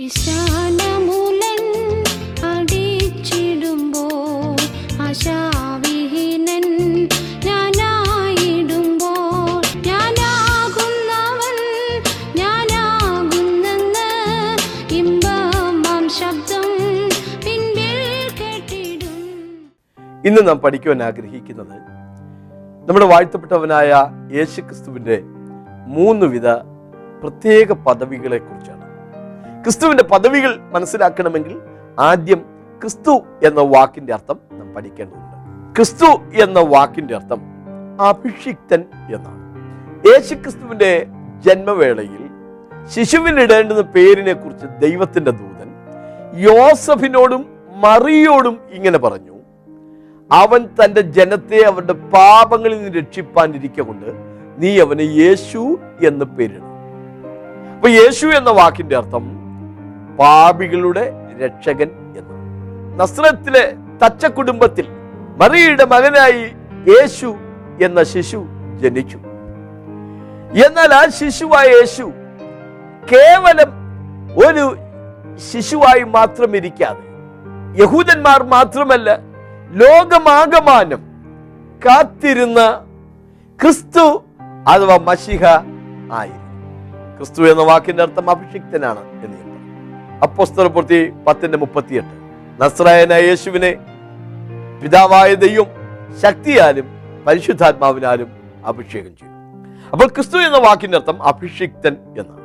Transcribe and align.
ശബ്ദം 0.00 1.04
ഇന്ന് 20.24 20.40
നാം 20.48 20.58
പഠിക്കുവാൻ 20.58 21.02
ആഗ്രഹിക്കുന്നത് 21.02 21.76
നമ്മുടെ 22.88 23.06
വാഴ്ത്തപ്പെട്ടവനായ 23.06 23.90
യേശുക്രിസ്തുവിന്റെ 24.32 25.16
മൂന്ന് 25.86 26.26
വിധ 26.26 26.48
പ്രത്യേക 27.22 27.72
പദവികളെ 27.86 28.38
കുറിച്ചാണ് 28.38 28.79
ക്രിസ്തുവിന്റെ 29.64 30.02
പദവികൾ 30.02 30.58
മനസ്സിലാക്കണമെങ്കിൽ 30.74 31.60
ആദ്യം 31.98 32.40
ക്രിസ്തു 32.80 33.22
എന്ന 33.44 33.60
വാക്കിന്റെ 33.60 34.12
അർത്ഥം 34.12 34.38
നാം 34.52 34.74
പഠിക്കേണ്ടതുണ്ട്. 34.74 35.26
ക്രിസ്തു 35.76 36.10
എന്ന 36.42 36.60
വാക്കിന്റെ 36.60 37.14
അർത്ഥം 37.14 37.40
അഭിഷിക്തൻ 38.00 38.84
എന്നാണ്. 39.14 39.40
യേശു 40.08 40.34
ക്രിസ്തുവിന്റെ 40.34 41.06
ജന്മവേളയിൽ 41.46 42.22
ശിശുവിനിടേണ്ടുന്ന 42.94 43.80
പേരിനെ 43.80 44.32
കുറിച്ച് 44.32 44.66
ദൈവത്തിന്റെ 44.78 45.30
ദൂതൻ 45.30 45.68
യോസഫിനോടും 46.38 47.44
മറിയോടും 47.74 48.58
ഇങ്ങനെ 48.70 48.98
പറഞ്ഞു 48.98 49.36
അവൻ 50.32 50.68
തന്റെ 50.84 51.00
ജനത്തെ 51.00 51.66
അവരുടെ 51.66 51.92
പാപങ്ങളിൽ 51.92 52.78
നിന്ന് 52.78 52.98
രക്ഷിപ്പാനിരിക്കെ 52.98 53.82
കൊണ്ട് 53.82 54.08
നീ 54.58 54.80
അവന് 54.80 55.00
യേശു 55.00 55.78
എന്ന് 56.06 56.24
പേരിടും 56.24 56.66
അപ്പൊ 57.74 57.88
യേശു 57.88 58.26
എന്ന 58.26 58.50
വാക്കിന്റെ 58.50 58.96
അർത്ഥം 58.96 59.39
പാപികളുടെ 60.20 61.04
രക്ഷകൻ 61.40 61.90
എന്ന് 62.16 62.36
നസ്രത്തിലെ 63.00 63.64
തച്ച 64.02 64.26
കുടുംബത്തിൽ 64.38 64.86
മറിയുടെ 65.36 65.84
മകനായി 65.84 66.44
യേശു 66.90 67.28
എന്ന 67.84 68.02
ശിശു 68.02 68.40
ജനിച്ചു 68.82 69.18
എന്നാൽ 70.58 70.92
ആ 70.94 71.02
ശിശുവായ 71.18 71.68
യേശു 71.68 72.06
കേവലം 73.02 73.70
ഒരു 74.44 74.64
ശിശുവായി 75.50 76.04
മാത്രം 76.08 76.56
ഇരിക്കാതെ 76.56 77.04
യഹൂദന്മാർ 77.82 78.42
മാത്രമല്ല 78.46 79.10
ലോകമാകമാനം 79.74 81.02
കാത്തിരുന്ന 81.84 82.60
ക്രിസ്തു 83.58 84.04
അഥവാ 84.68 84.96
മഷിഹ 85.08 85.44
ആയി 86.12 86.36
ക്രിസ്തു 87.16 87.42
എന്ന 87.42 87.62
വാക്കിന്റെ 87.62 88.02
അർത്ഥം 88.02 88.30
അഭിഷിക്തനാണ് 88.30 89.02
എന്ന്. 89.24 89.38
അപ്പോസ്തല 90.22 90.66
പ്രവൃത്തി 90.66 91.10
പത്തിന്റെ 91.26 91.58
മുപ്പത്തിയെട്ട്. 91.58 92.14
നസ്രായനായ 92.62 93.22
യേശുവിനെ 93.22 93.70
പിതാവായ 94.82 95.34
ദൈവം 95.34 95.68
ശക്തിയാലും 96.22 96.86
പരിശുദ്ധാത്മാവിനാലും 97.26 98.28
അഭിഷേകം 98.66 99.12
ചെയ്തു. 99.16 99.34
അപ്പോൾ 99.92 100.08
ക്രിസ്തു 100.08 100.38
എന്ന 100.38 100.58
വാക്കിന്റെ 100.58 100.96
അർത്ഥം 100.96 101.22
അഭിഷിക്തൻ 101.22 101.96
എന്നാണ്. 102.18 102.40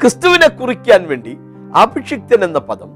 ക്രിസ്തുവിനെ 0.00 0.48
കുറിക്കാൻ 0.48 1.08
വേണ്ടി 1.08 1.38
അഭിഷിക്തൻ 1.74 2.44
എന്ന 2.44 2.58
പദം 2.58 2.90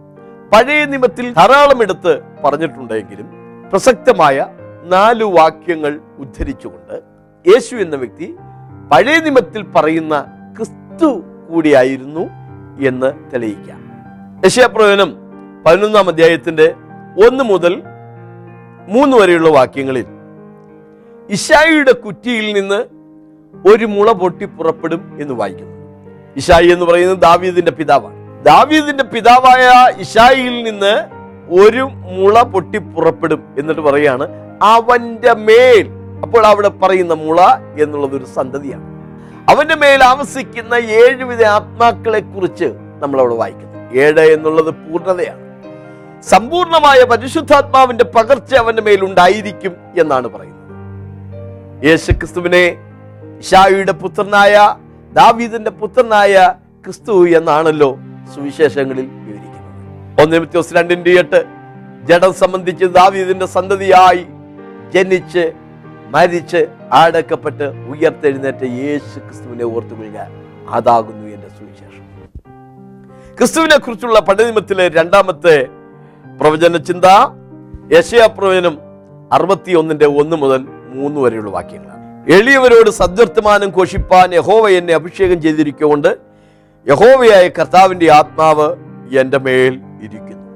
പഴയ 0.52 0.84
നിയമത്തിൽ 0.84 1.32
ധാരാളം 1.32 1.82
എടുത്ത് 1.82 2.22
പറഞ്ഞിട്ടുണ്ടെങ്കിലും 2.44 3.28
പ്രസക്തമായ 3.70 4.46
നാലു 4.84 5.24
വാക്യങ്ങൾ 5.24 6.00
ഉദ്ധരിച്ചുകൊണ്ട് 6.18 6.96
യേശു 7.46 7.76
എന്ന 7.76 7.96
വ്യക്തി 7.96 8.36
പഴയ 8.92 9.18
നിയമത്തിൽ 9.18 9.62
പറയുന്ന 9.76 10.24
ക്രിസ്തു 10.56 11.08
കൂടിയായിരുന്നു 11.50 12.24
എന്ന് 12.86 13.12
തെളിയിക്കാം. 13.30 13.89
യശയപ്രവചനം 14.44 15.10
പതിനൊന്നാം 15.66 16.08
അധ്യായത്തിന്റെ 16.08 16.66
ഒന്ന് 17.26 17.44
മുതൽ 17.44 17.82
മൂന്ന് 18.88 19.16
വരെയുള്ള 19.16 19.48
വാക്യങ്ങളിൽ 19.48 20.06
ഇഷായിയുടെ 21.30 21.92
കുറ്റിയിൽ 21.92 22.46
നിന്ന് 22.52 22.78
ഒരു 23.68 23.84
മുള 23.84 24.12
പൊട്ടി 24.12 24.44
പുറപ്പെടും 24.44 25.02
എന്ന് 25.22 25.34
വായിക്കുന്നു. 25.34 25.76
ഇഷായി 26.36 26.68
എന്ന് 26.68 26.86
പറയുന്നത് 26.86 27.18
ദാവീദിന്റെ 27.18 27.70
പിതാവാണ്. 27.70 28.16
ദാവീദിന്റെ 28.44 29.04
പിതാവായ 29.04 29.66
ഇഷായിയിൽ 30.00 30.62
നിന്ന് 30.62 30.94
ഒരു 31.62 31.84
മുള 32.18 32.42
പൊട്ടി 32.42 32.78
പുറപ്പെടും 32.78 33.42
എന്നിട്ട് 33.58 33.80
പറയാണ് 33.80 34.26
അവന്റെ 34.62 35.32
മേൽ. 35.32 35.86
അപ്പോൾ 36.22 36.46
അവിടെ 36.46 36.68
പറയുന്ന 36.68 37.14
മുള 37.14 37.40
എന്നുള്ളത് 37.82 38.16
ഒരു 38.16 38.24
സന്തതിയാണ്. 38.24 38.86
അവന്റെ 39.50 39.74
മേൽ 39.74 40.04
ആവസിക്കുന്ന 40.04 40.74
ഏഴുവിധ 40.74 41.42
ആത്മാക്കളെ 41.42 42.20
കുറിച്ച് 42.20 42.70
നമ്മൾ 43.02 43.20
അവിടെ 43.20 43.34
വായിക്കുന്നു. 43.34 43.69
ഏഴ് 43.96 44.20
എന്നുള്ളത് 44.20 44.74
പൂർണതയാണ്. 44.74 45.50
സമ്പൂർണമായ 46.22 47.04
പരിശുദ്ധാത്മാവിന്റെ 47.04 48.04
പകർച്ച 48.04 48.54
അവന്റെ 48.54 48.82
മേലുണ്ടായിരിക്കും 48.82 49.76
എന്നാണ് 49.98 50.28
പറയുന്നത്. 50.28 50.60
യേശുക്രിസ്തുവിനെ 51.86 52.64
ഇഷായിയുടെ 53.38 53.92
പുത്രനായ 53.92 54.74
ദാവീദിന്റെ 55.12 55.70
പുത്രനായ 55.70 56.54
ക്രിസ്തു 56.84 57.28
എന്നാണല്ലോ 57.28 57.98
സുവിശേഷങ്ങളിൽ 58.34 59.06
വിവരിക്കുന്നത്. 59.06 60.22
ഒന്ന് 60.22 60.36
രണ്ടിന്റെ 60.76 61.10
എട്ട് 61.10 61.44
ജഡം 62.04 62.32
സംബന്ധിച്ച് 62.32 62.84
ദാവീദിന്റെ 62.84 63.46
സന്തതിയായി 63.46 64.26
ജനിച്ച് 64.94 65.52
മരിച്ച് 66.10 66.66
ആടക്കപ്പെട്ട് 66.92 67.64
ഉയർത്തെഴുന്നേറ്റ 67.64 68.62
യേശു 68.62 69.18
ക്രിസ്തുവിനെ 69.18 69.64
ഓർത്തുകൊള്ളുക. 69.64 70.26
അതാകുന്നു 70.68 71.19
ക്രിസ്തുവിനെ 73.40 73.76
കുറിച്ചുള്ള 73.78 74.20
പഠനത്തിലെ 74.20 74.88
രണ്ടാമത്തെ 74.88 75.66
പ്രവചന 76.40 76.76
ചിന്ത 76.76 77.04
യശയ 77.92 78.26
പ്രവചനം 78.26 78.78
അറുപത്തി 79.32 79.72
ഒന്നിന്റെ 79.72 80.06
ഒന്ന് 80.06 80.36
മുതൽ 80.36 80.60
മൂന്ന് 80.94 81.20
വരെയുള്ള 81.20 81.50
വാക്യങ്ങളാണ്. 81.50 82.32
എളിയവരോട് 82.32 82.90
സദ്വർത്തമാനം 82.90 83.68
ഘോഷിപ്പാൻ 83.68 84.34
യഹോവ 84.34 84.68
എന്നെ 84.68 84.94
അഭിഷേകം 84.94 85.42
ചെയ്തിരിക്കൊണ്ട് 85.42 86.08
യഹോവയായ 86.88 87.48
കർത്താവിന്റെ 87.48 88.12
ആത്മാവ് 88.12 88.76
എന്റെ 89.18 89.38
മേൽ 89.38 89.80
ഇരിക്കുന്നു. 90.02 90.46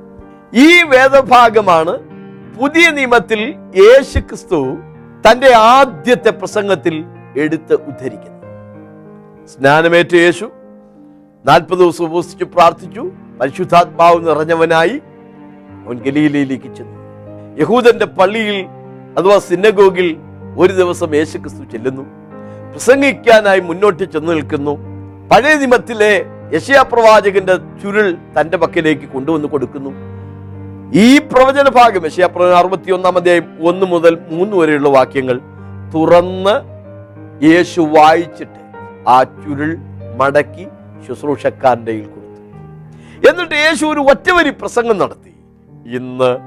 ഈ 0.54 0.82
വേദഭാഗമാണ് 0.82 1.98
പുതിയ 2.60 2.90
നിയമത്തിൽ 2.90 3.54
യേശു 3.76 4.18
ക്രിസ്തു 4.18 4.76
തന്റെ 5.26 5.54
ആദ്യത്തെ 5.54 6.30
പ്രസംഗത്തിൽ 6.30 7.04
എടുത്ത് 7.36 7.74
ഉദ്ധരിക്കുന്നത്. 7.74 8.44
സ്നാനമേറ്റ 9.46 10.14
യേശു 10.14 10.50
നാൽപ്പത് 11.46 11.78
ദിവസം 11.78 12.04
ഉപസിച്ച് 12.04 12.44
പ്രാർത്ഥിച്ചു. 12.44 13.10
പരിശുദ്ധാത്മാവ് 13.40 14.28
നിറഞ്ഞവനായി 14.28 15.02
അവൻ 15.86 15.96
ഗലീലയിലേക്ക് 15.98 16.74
ചെന്നു. 16.74 16.98
യഹൂദന്റെ 17.60 18.06
പള്ളിയിൽ 18.06 18.66
അഥവാ 19.18 19.38
സിന്നഗോഗിൽ 19.38 20.16
ഒരു 20.58 20.72
ദിവസം 20.72 21.14
യേശുക്രിസ്തു 21.14 21.64
ചെല്ലുന്നു. 21.72 22.02
പ്രസംഗിക്കാനായി 22.70 23.60
മുന്നോട്ട് 23.60 24.02
ചെന്നു 24.02 24.32
നിൽക്കുന്നു. 24.32 24.74
പഴയ 25.30 25.54
നിമത്തിലെ 25.54 26.26
യശയാ 26.54 26.82
പ്രവാചകന്റെ 26.82 27.56
ചുരുൾ 27.82 28.16
തന്റെ 28.40 28.56
പക്കലേക്ക് 28.56 29.06
കൊണ്ടുവന്ന് 29.08 29.48
കൊടുക്കുന്നു. 29.48 29.90
ഈ 30.94 31.18
പ്രവചന 31.18 31.68
ഭാഗം 31.68 32.06
യശയാ 32.06 32.26
പ്രവചനം 32.26 32.56
അറുപത്തി 32.56 32.92
ഒന്നാം 32.92 33.16
അധ്യായം 33.16 33.46
ഒന്ന് 33.68 33.86
മുതൽ 33.86 34.18
മൂന്ന് 34.30 34.56
വരെയുള്ള 34.56 34.88
വാക്യങ്ങൾ 34.88 35.40
തുറന്ന് 35.94 36.54
യേശു 37.44 37.80
വായിച്ചിട്ട് 37.80 38.60
ആ 39.08 39.22
ചുരുൾ 39.22 39.76
മടക്കി 40.16 40.66
ശുശ്രൂഷക്കാരന്റെ 41.08 41.92
കയ്യിൽ 41.92 42.06
കൊടുത്തു. 42.06 42.24
എന്നിട്ട് 43.30 43.54
യേശു 43.54 43.86
ഒരു 43.86 44.00
ഒറ്റവരി 44.00 44.50
പ്രസംഗം 44.50 44.98
നടത്തി. 44.98 45.34
ഇന്ന് 45.96 46.38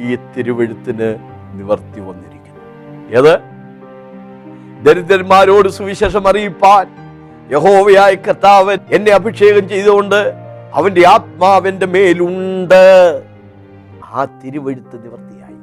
ഈ 0.00 0.16
തിരുവഴുത്തിന് 0.16 1.16
നിവർത്തി 1.54 2.00
വന്നിരിക്കുന്നു. 2.00 2.32
ഏത്? 3.18 3.38
ദരിദ്രന്മാരോട് 4.82 5.68
സുവിശേഷം 5.68 6.28
അറിയിപ്പാൻ 6.28 6.86
യഹോവയായ 7.52 8.14
കർത്താവൻ 8.14 8.78
എന്നെ 8.92 9.12
അഭിഷേകം 9.12 9.68
ചെയ്തുകൊണ്ട് 9.68 10.32
അവന്റെ 10.74 11.08
ആത്മാവിന്റെ 11.08 11.86
മേലുണ്ട്. 11.86 13.22
ആ 14.04 14.24
തിരുവഴുത്ത് 14.24 15.04
നിവർത്തിയായി. 15.04 15.54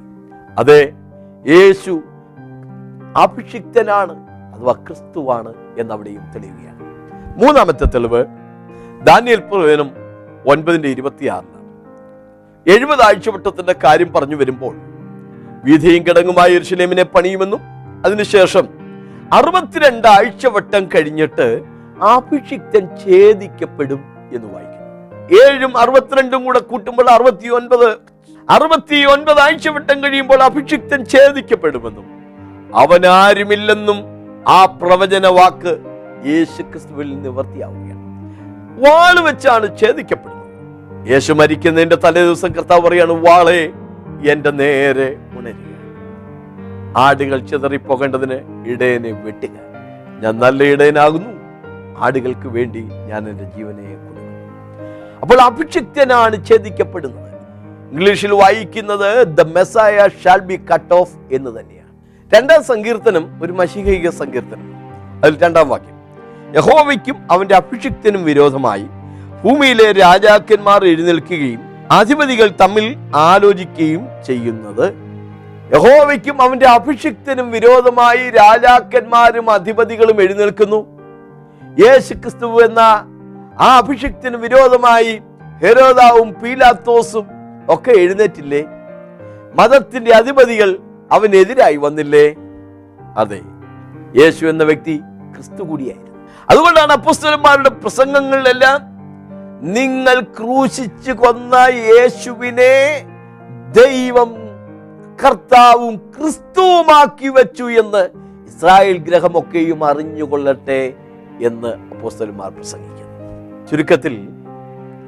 അതെ 0.57 0.94
യേശു 1.48 2.02
അഭിഷിക്തനാണ് 3.18 4.30
അഥവാ 4.56 4.74
ക്രിസ്തുവാണ് 4.74 5.54
എന്നവിടെയും 5.78 6.22
തെളിയുകയാണ്. 6.36 6.80
മൂന്നാമത്തെ 7.38 7.86
തെളിവ് 7.86 8.25
ദാനിയൽ 9.07 9.40
പ്രവചനം 9.40 9.90
ഒൻപതിന്റെ 10.48 10.90
ഇരുപത്തിയാറിന്. 10.90 11.60
എഴുപത് 12.66 13.01
ആഴ്ചവട്ടത്തിന്റെ 13.01 13.75
കാര്യം 13.84 14.13
പറഞ്ഞു 14.13 14.36
വരുമ്പോൾ 14.36 14.75
വീതിയും 15.66 16.04
കിടങ്ങുമായ 16.04 16.50
യെരൂശലേമിനെ 16.50 17.04
പണിയുമെന്നും 17.04 17.62
അതിനുശേഷം 18.06 18.66
അറുപത്തിരണ്ട് 19.34 20.07
ആഴ്ചവട്ടം 20.07 20.84
കഴിഞ്ഞിട്ട് 20.96 21.48
അഭിഷിക്തൻ 22.04 22.84
ഛേദിക്കപ്പെടും 23.04 24.01
എന്ന് 24.34 24.48
വായിക്കുന്നു. 24.54 24.88
ഏഴും 25.42 25.78
അറുപത്തിരണ്ടും 25.78 26.45
കൂടെ 26.45 26.60
കൂട്ടുമ്പോൾ 26.60 27.10
അറുപത്തി 27.10 27.48
ഒൻപത് 27.48 27.88
അറുപത്തി 28.50 29.06
ഒൻപത് 29.06 29.40
ആഴ്ചവട്ടം 29.40 30.04
കഴിയുമ്പോൾ 30.04 30.44
അഭിഷിക്തൻ 30.44 31.06
ഛേദിക്കപ്പെടുമെന്നും 31.06 32.07
അവനാരുമില്ലെന്നും 32.75 34.00
ആ 34.48 34.66
പ്രവചന 34.66 35.28
വാക്ക് 35.28 35.74
യേശുക്രിസ്തുവിൽ 36.30 37.22
നിവർത്തിയാവുകയാണ്. 37.22 37.99
വാൾ 38.84 39.20
വെച്ചാണ് 39.20 39.78
ഛേദിക്കപ്പെടുന്നത്. 39.80 41.10
യേശു 41.12 41.34
മരിക്കുന്നതിന്റെ 41.34 41.96
തലേ 41.96 42.22
ദിവസം 42.22 42.52
കർത്താവ് 42.52 42.81
പറയാണ് 42.81 43.12
വാളെ 43.12 43.72
എന്റെ 44.31 44.52
നേരെ 44.52 45.18
ഉണരുക. 45.38 45.68
ആടുകൾ 46.98 47.40
ചിതറിപ്പോകേണ്ടതിന് 47.40 48.38
ഇടയനെ 48.68 49.12
വെട്ടുക. 49.12 49.56
ഞാൻ 50.24 50.40
നല്ല 50.40 50.64
ഇടയനാകുന്നു. 50.64 51.30
ആടുകൾക്ക് 51.98 52.48
വേണ്ടി 52.48 52.80
ഞാൻ 52.80 53.30
എന്റെ 53.30 53.44
ജീവനെ 53.44 53.84
കൊടുക്കും. 53.96 54.26
അപ്പോൾ 55.22 55.42
അഭിഷിക്തനാണ് 55.42 56.46
ഛേദിക്കപ്പെടുന്നത്. 56.46 57.30
ഇംഗ്ലീഷിൽ 57.92 58.34
വായിക്കുന്നത് 58.34 59.28
the 59.28 59.42
Messiah 59.42 60.08
shall 60.24 60.40
be 60.40 60.58
cut 60.74 60.94
off 60.94 61.16
എന്ന് 61.31 61.60
തന്നെയാണ്. 61.60 61.94
രണ്ടാം 62.36 62.64
സങ്കീർത്തനം 62.64 63.44
ഒരു 63.44 63.52
മഷികൈക 63.52 64.10
സങ്കീർത്തനം. 64.10 64.68
അതിൽ 65.24 65.38
രണ്ടാം 65.44 65.70
വാക്യം. 65.70 65.99
യഹോവയ്ക്കും 66.56 67.18
അവന്റെ 67.31 67.56
അഭിഷിക്തനും 67.56 68.24
വിരോധമായി. 68.24 68.86
ഭൂമിയിലെ 69.44 69.92
രാജാക്കന്മാർ 69.92 70.86
എഴുന്നേൽക്കുകയും 70.86 71.62
അധിപതികൾ 71.92 72.48
തമ്മിൽ 72.62 72.96
ആലോചിക്കുകയും 73.16 74.07
ചെയ്യുന്നത്. 74.25 74.88
യഹോവയ്ക്കും 75.74 76.42
അവന്റെ 76.42 76.68
അഭിഷിക്തനും 76.68 77.51
വിരോധമായി 77.51 78.30
രാജാക്കന്മാരും 78.30 79.50
അധിപതികളും 79.50 80.22
എഴുന്നേൽക്കുന്നു. 80.22 80.80
യേശു 81.86 82.13
ക്രിസ്തു 82.13 82.66
എന്ന 82.66 82.80
ആ 83.60 83.69
അഭിഷിക്തന് 83.78 84.36
വിരോധമായി 84.36 85.22
ഹെരോദാവും 85.62 86.34
പീലാത്തോസും 86.34 87.25
ഒക്കെ 87.69 87.92
എഴുന്നേറ്റില്ലേ? 87.92 88.66
മതത്തിന്റെ 89.56 90.12
അധിപതികൾ 90.12 90.80
അവനെതിരായി 91.12 91.78
വന്നില്ലേ? 91.78 92.28
അതെ 93.18 93.42
യേശു 94.22 94.45
എന്ന 94.45 94.63
വ്യക്തി 94.63 95.02
ക്രിസ്തു 95.36 95.63
കൂടിയായിരുന്നു. 95.63 96.09
അതുകൊണ്ടാണ് 96.50 96.94
അപ്പുസ്തലന്മാരുടെ 96.94 97.69
പ്രസംഗങ്ങളിലെല്ലാം 97.69 98.80
നിങ്ങൾ 99.69 100.19
ക്രൂശിച്ചു 100.38 101.12
കൊന്ന 101.12 101.56
യേശുവിനെ 101.90 102.74
ദൈവം 103.74 104.30
കർത്താവും 105.19 105.96
ക്രിസ്തുവുമാക്കി 106.16 107.28
വെച്ചു 107.28 107.63
എന്ന് 107.63 108.04
ഇസ്രായേൽ 108.48 108.98
ഗ്രഹമൊക്കെയും 108.98 109.84
അറിഞ്ഞുകൊള്ളട്ടെ 109.86 110.81
എന്ന് 111.40 111.68
അപ്പോസ്തലന്മാർ 111.68 112.50
പ്രസംഗിക്കുന്നു. 112.52 113.06
ചുരുക്കത്തിൽ 113.69 114.16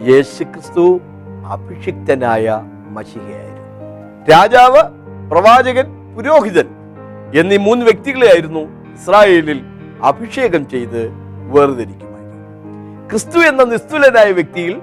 യേശു 0.09 0.43
ക്രിസ്തു 0.43 0.85
അഭിഷിക്തനായ 1.51 2.45
മഷികയായിരുന്നു 2.89 3.59
രാജാവ് 4.31 4.81
പ്രവാചകൻ 5.31 5.87
പുരോഹിതൻ 6.15 6.67
എന്നീ 7.39 7.57
മൂന്ന് 7.57 7.85
വ്യക്തികളെയായിരുന്നു 7.85 8.63
ഇസ്രായേലിൽ 8.93 9.59
അഭിഷേകം 10.03 10.69
ചെയ്ത് 10.69 11.01
വേർതിരിക്കുമായിരുന്നു. 11.55 13.09
ക്രിസ്തു 13.09 13.39
എന്ന 13.39 13.63
നിസ്തുലനായ 13.63 14.31
വ്യക്തിയിൽ 14.31 14.75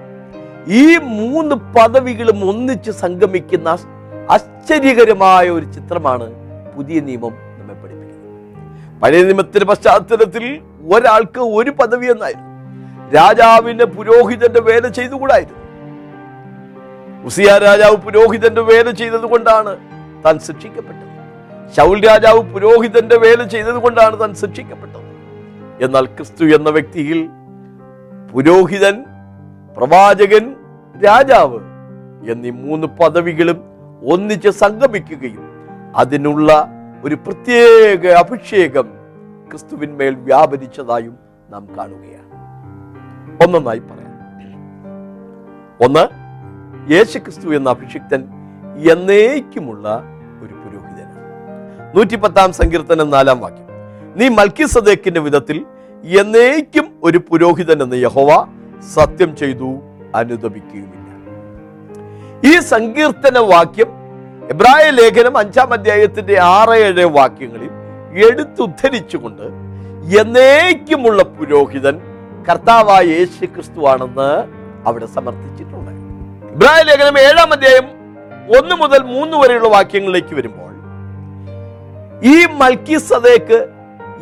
ഈ 0.68 0.96
മൂന്ന് 0.96 1.54
പദവികളും 1.76 2.38
ഒന്നിച്ച് 2.50 2.90
സംഗമിക്കുന്ന 2.90 3.68
ആശ്ചര്യകരമായ 4.30 5.50
ഒരു 5.50 5.66
ചിത്രമാണ് 5.72 6.26
പുതിയ 6.76 7.00
നിയമം 7.00 7.34
നമ്മെ 7.58 7.74
പഠിപ്പിക്കുന്നത്. 7.74 9.00
പഴയ 9.02 9.22
നിയമത്തിന്റെ 9.22 9.66
പശ്ചാത്തലത്തിൽ 9.66 10.44
ഒരാൾക്ക് 10.94 11.40
ഒരു 11.40 11.70
പദവി 11.70 12.06
എന്നായിരുന്നു. 12.06 12.46
രാജാവിന്റെ 13.14 13.84
പുരോഹിതന്റെ 13.84 14.60
വേല 14.60 14.88
ചെയ്തുകൂടായിരുന്നു. 14.88 15.64
ഉസിയ 17.24 17.58
രാജാവ് 17.58 17.96
പുരോഹിതന്റെ 17.96 18.60
വേല 18.60 18.90
ചെയ്തത് 18.90 19.26
കൊണ്ടാണ് 19.32 19.72
താൻ 20.24 20.38
ശിക്ഷിക്കപ്പെട്ടത്. 20.38 21.08
ശൗൽ 21.76 21.98
രാജാവ് 22.08 22.40
പുരോഹിതന്റെ 22.52 23.16
വേല 23.16 23.42
ചെയ്തത് 23.42 23.78
കൊണ്ടാണ് 23.84 24.20
താൻ 24.20 24.34
ശിക്ഷിക്കപ്പെട്ടത്. 24.34 25.07
എന്നാൽ 25.80 26.06
ക്രിസ്തു 26.06 26.44
എന്ന 26.44 26.70
വ്യക്തിയിൽ 26.70 27.28
പുരോഹിതൻ 28.32 29.04
പ്രവാചകൻ 29.76 30.56
രാജാവ് 31.04 31.58
എന്നീ 32.30 32.50
മൂന്ന് 32.50 32.86
പദവികളും 32.86 33.60
ഒന്നിച്ച് 34.12 34.48
സംഗമിക്കുകയും 34.48 35.48
അതിനുള്ള 35.96 36.68
ഒരു 37.04 37.14
പ്രത്യേക 37.14 38.06
അഭിഷേകം 38.06 38.88
ക്രിസ്തുവിന്മേൽ 39.50 40.14
വ്യാപരിച്ചതായും 40.14 41.18
നാം 41.50 41.68
കാണുകയാണ്. 41.78 42.28
ഒന്നൊന്നായി 43.44 43.78
പറയാം. 43.78 44.08
ഒന്ന് 45.84 46.08
യേശു 46.92 47.18
ക്രിസ്തു 47.18 47.48
എന്ന 47.48 47.70
അഭിഷിക്തൻ 47.70 48.28
എന്നേക്കുമുള്ള 48.92 50.02
ഒരു 50.42 50.54
പുരോഹിതനാണ്. 50.54 51.96
നൂറ്റിപ്പത്താം 51.96 52.52
സങ്കീർത്തനം 52.52 53.10
നാലാം 53.10 53.40
വാക്യം. 53.40 53.67
നീ 54.18 54.26
മൽക്കി 54.38 54.66
സദേക്കിന്റെ 54.74 55.20
വിധത്തിൽ 55.26 55.58
എന്നേക്കും 56.20 56.86
ഒരു 57.06 57.18
പുരോഹിതൻ 57.28 57.78
എന്ന് 57.84 57.96
യഹോവ 58.04 58.30
സത്യം 58.94 59.30
ചെയ്തു 59.36 59.68
അനുദപിക്കുകയുമില്ല. 60.14 61.08
ഈ 62.50 62.52
സങ്കീർത്തന 62.72 63.38
വാക്യം 63.52 63.90
എബ്രായ 64.52 64.84
ലേഖനം 64.98 65.34
അഞ്ചാം 65.38 65.72
അധ്യായത്തിന്റെ 65.76 66.34
ആറ് 66.58 66.76
ഏഴ് 66.86 67.04
വാക്യങ്ങളിൽ 67.18 67.72
എടുത്തുദ്ധരിച്ചുകൊണ്ട് 68.26 69.46
എന്നേക്കുമുള്ള 70.20 71.22
പുരോഹിതൻ 71.36 71.96
കർത്താവായ 72.48 73.04
യേശു 73.16 73.46
ക്രിസ്തു 73.54 73.80
ആണെന്ന് 73.92 74.30
അവിടെ 74.88 75.06
സമർത്ഥിച്ചിട്ടുണ്ട്. 75.16 75.92
ഇബ്രാഹിം 76.54 76.86
ലേഖനം 76.90 77.18
ഏഴാം 77.26 77.50
അധ്യായം 77.56 77.88
ഒന്ന് 78.58 78.74
മുതൽ 78.82 79.00
മൂന്ന് 79.14 79.36
വരെയുള്ള 79.40 79.68
വാക്യങ്ങളിലേക്ക് 79.76 80.34
വരുമ്പോൾ 80.34 80.72
ഈ 82.32 82.36
മൽക്കി 82.60 82.96
സദേക്ക് 83.10 83.58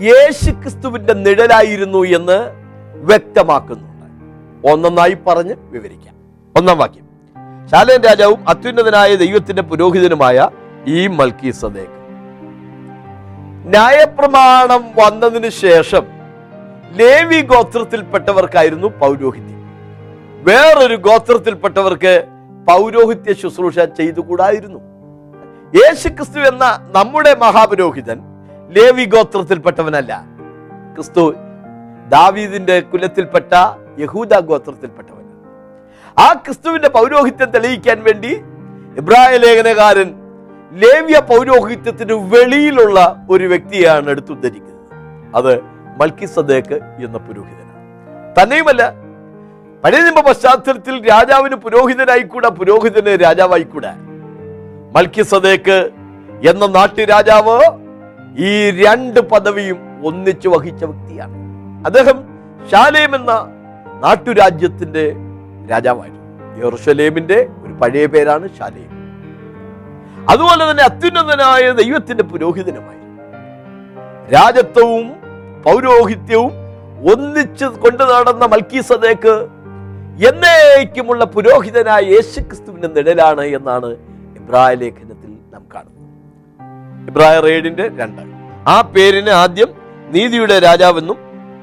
യേശു 0.00 0.50
ക്രിസ്തുവിന്റെ 0.50 1.12
നിഴലായിരുന്നു 1.12 2.04
എന്ന് 2.04 2.38
വ്യക്തമാക്കുന്നുണ്ട് 2.94 4.06
ഒന്നൊന്നായി 4.68 5.16
പറഞ്ഞ് 5.26 5.54
വിവരിക്കാം. 5.58 6.14
ഒന്നാം 6.56 6.78
വാക്യം. 6.78 7.06
ശാലേൻ 7.68 8.02
രാജാവും 8.02 8.48
അത്യുന്നതനായ 8.48 9.14
ദൈവത്തിന്റെ 9.14 9.62
പുരോഹിതനുമായ 9.62 10.50
ഈ 10.86 11.06
മൽക്കി 11.06 11.50
സദേക്ക് 11.50 11.96
ന്യായപ്രമാണം 13.68 14.84
വന്നതിന് 14.96 15.48
ശേഷം 15.48 16.06
ലേവി 16.96 17.40
ഗോത്രത്തിൽപ്പെട്ടവർക്കായിരുന്നു 17.40 18.86
പൗരോഹിത്യം. 18.86 19.62
വേറൊരു 20.42 20.96
ഗോത്രത്തിൽപ്പെട്ടവർക്ക് 20.96 22.24
പൗരോഹിത്യ 22.68 23.34
ശുശ്രൂഷ 23.34 23.78
ചെയ്തുകൂടായിരുന്നു. 23.78 24.78
യേശുക്രിസ്തു 25.74 26.38
എന്ന 26.38 26.92
നമ്മുടെ 26.94 27.34
മഹാപുരോഹിതൻ 27.34 28.20
ലേവി 28.74 29.04
ഗോത്രത്തിൽപ്പെട്ടവനല്ല. 29.04 30.24
ക്രിസ്തു 30.94 31.34
ദാവീദിന്റെ 32.08 32.80
കുലത്തിൽപ്പെട്ട 32.80 33.52
യഹൂദ 33.98 34.38
ഗോത്രത്തിൽപ്പെട്ടവൻ. 34.38 35.24
ആ 36.18 36.32
ക്രിസ്തുവിന്റെ 36.32 36.88
പൗരോഹിത്യം 36.88 37.50
തെളിയിക്കാൻ 37.50 38.02
വേണ്ടി 38.02 38.32
ഇബ്രായ 39.00 39.36
ലേഖനകാരൻ 39.36 40.08
ലേവ്യ 40.82 41.20
പൗരോഹിത്യത്തിന് 41.20 42.12
വെളിയിലുള്ള 42.12 43.26
ഒരു 43.30 43.44
വ്യക്തിയാണ് 43.44 44.10
എടുത്തുദ്ധരിക്കുന്നത്. 44.10 44.74
അത് 45.36 45.60
മൽക്കി 46.00 46.26
സദേക്ക് 46.26 46.74
എന്ന 46.74 47.18
പുരോഹിതനാണ്. 47.18 47.82
തന്നെയുമല്ല 48.38 48.92
പഴയ 49.84 50.00
നിയമ 50.00 50.20
പശ്ചാത്തലത്തിൽ 50.20 51.08
രാജാവിന് 51.08 51.56
പുരോഹിതനായിക്കൂടാ 51.56 52.48
പുരോഹിതന് 52.48 53.22
രാജാവായിക്കൂടാ. 53.22 53.92
മൽക്കി 54.96 55.22
സദേക്ക് 55.22 55.90
എന്ന 56.50 56.66
നാട്ടുരാജാവ് 56.66 57.85
ഈ 58.34 58.70
രണ്ട് 58.70 59.20
പദവിയും 59.20 59.78
ഒന്നിച്ചു 60.06 60.48
വഹിച്ച 60.48 60.84
വ്യക്തിയാണ്. 60.84 61.34
അദ്ദേഹം 61.86 62.24
ശാലേം 62.72 63.14
എന്ന 63.14 63.32
നാട്ടുരാജ്യത്തിന്റെ 64.02 65.12
രാജാവായിരുന്നു. 65.70 66.22
യെറുഷലേമിന്റെ 66.64 67.48
ഒരു 67.64 67.72
പഴയ 67.72 68.06
പേരാണ് 68.06 68.48
ശാലേം. 68.58 68.92
അതുപോലെ 70.30 70.70
തന്നെ 70.70 70.82
അത്യുന്നതനായ 70.82 71.70
ദൈവത്തിന്റെ 71.70 72.24
പുരോഹിതനുമായി 72.24 72.96
രാജത്വവും 74.32 75.06
പൗരോഹിത്യവും 75.62 76.52
ഒന്നിച്ച് 77.12 77.64
കൊണ്ടു 77.64 78.04
നടന്ന 78.04 78.46
മൽക്കീസദേക്ക് 78.46 79.34
എന്നേക്കുമുള്ള 80.28 81.24
പുരോഹിതനായ 81.24 82.00
യേശുക്രിസ്തുവിന്റെ 82.00 82.88
നിഴലാണ് 82.88 83.40
എന്നാണ് 83.40 83.86
ഇബ്രാഹിം 84.36 84.78
ലേഖനത്തിൽ 84.78 85.30
നാം 85.52 85.66
കാണുന്നത്. 85.74 86.05
ഇബ്രായ 87.06 87.40
റേഡിന്റെ 87.40 87.88
രണ്ട്. 87.88 88.22
ആ 88.68 88.80
പേരിന് 88.80 89.30
ആദ്യം 89.30 89.68
നീതിയുടെ 90.08 90.58
രാജാവെന്നും 90.58 91.16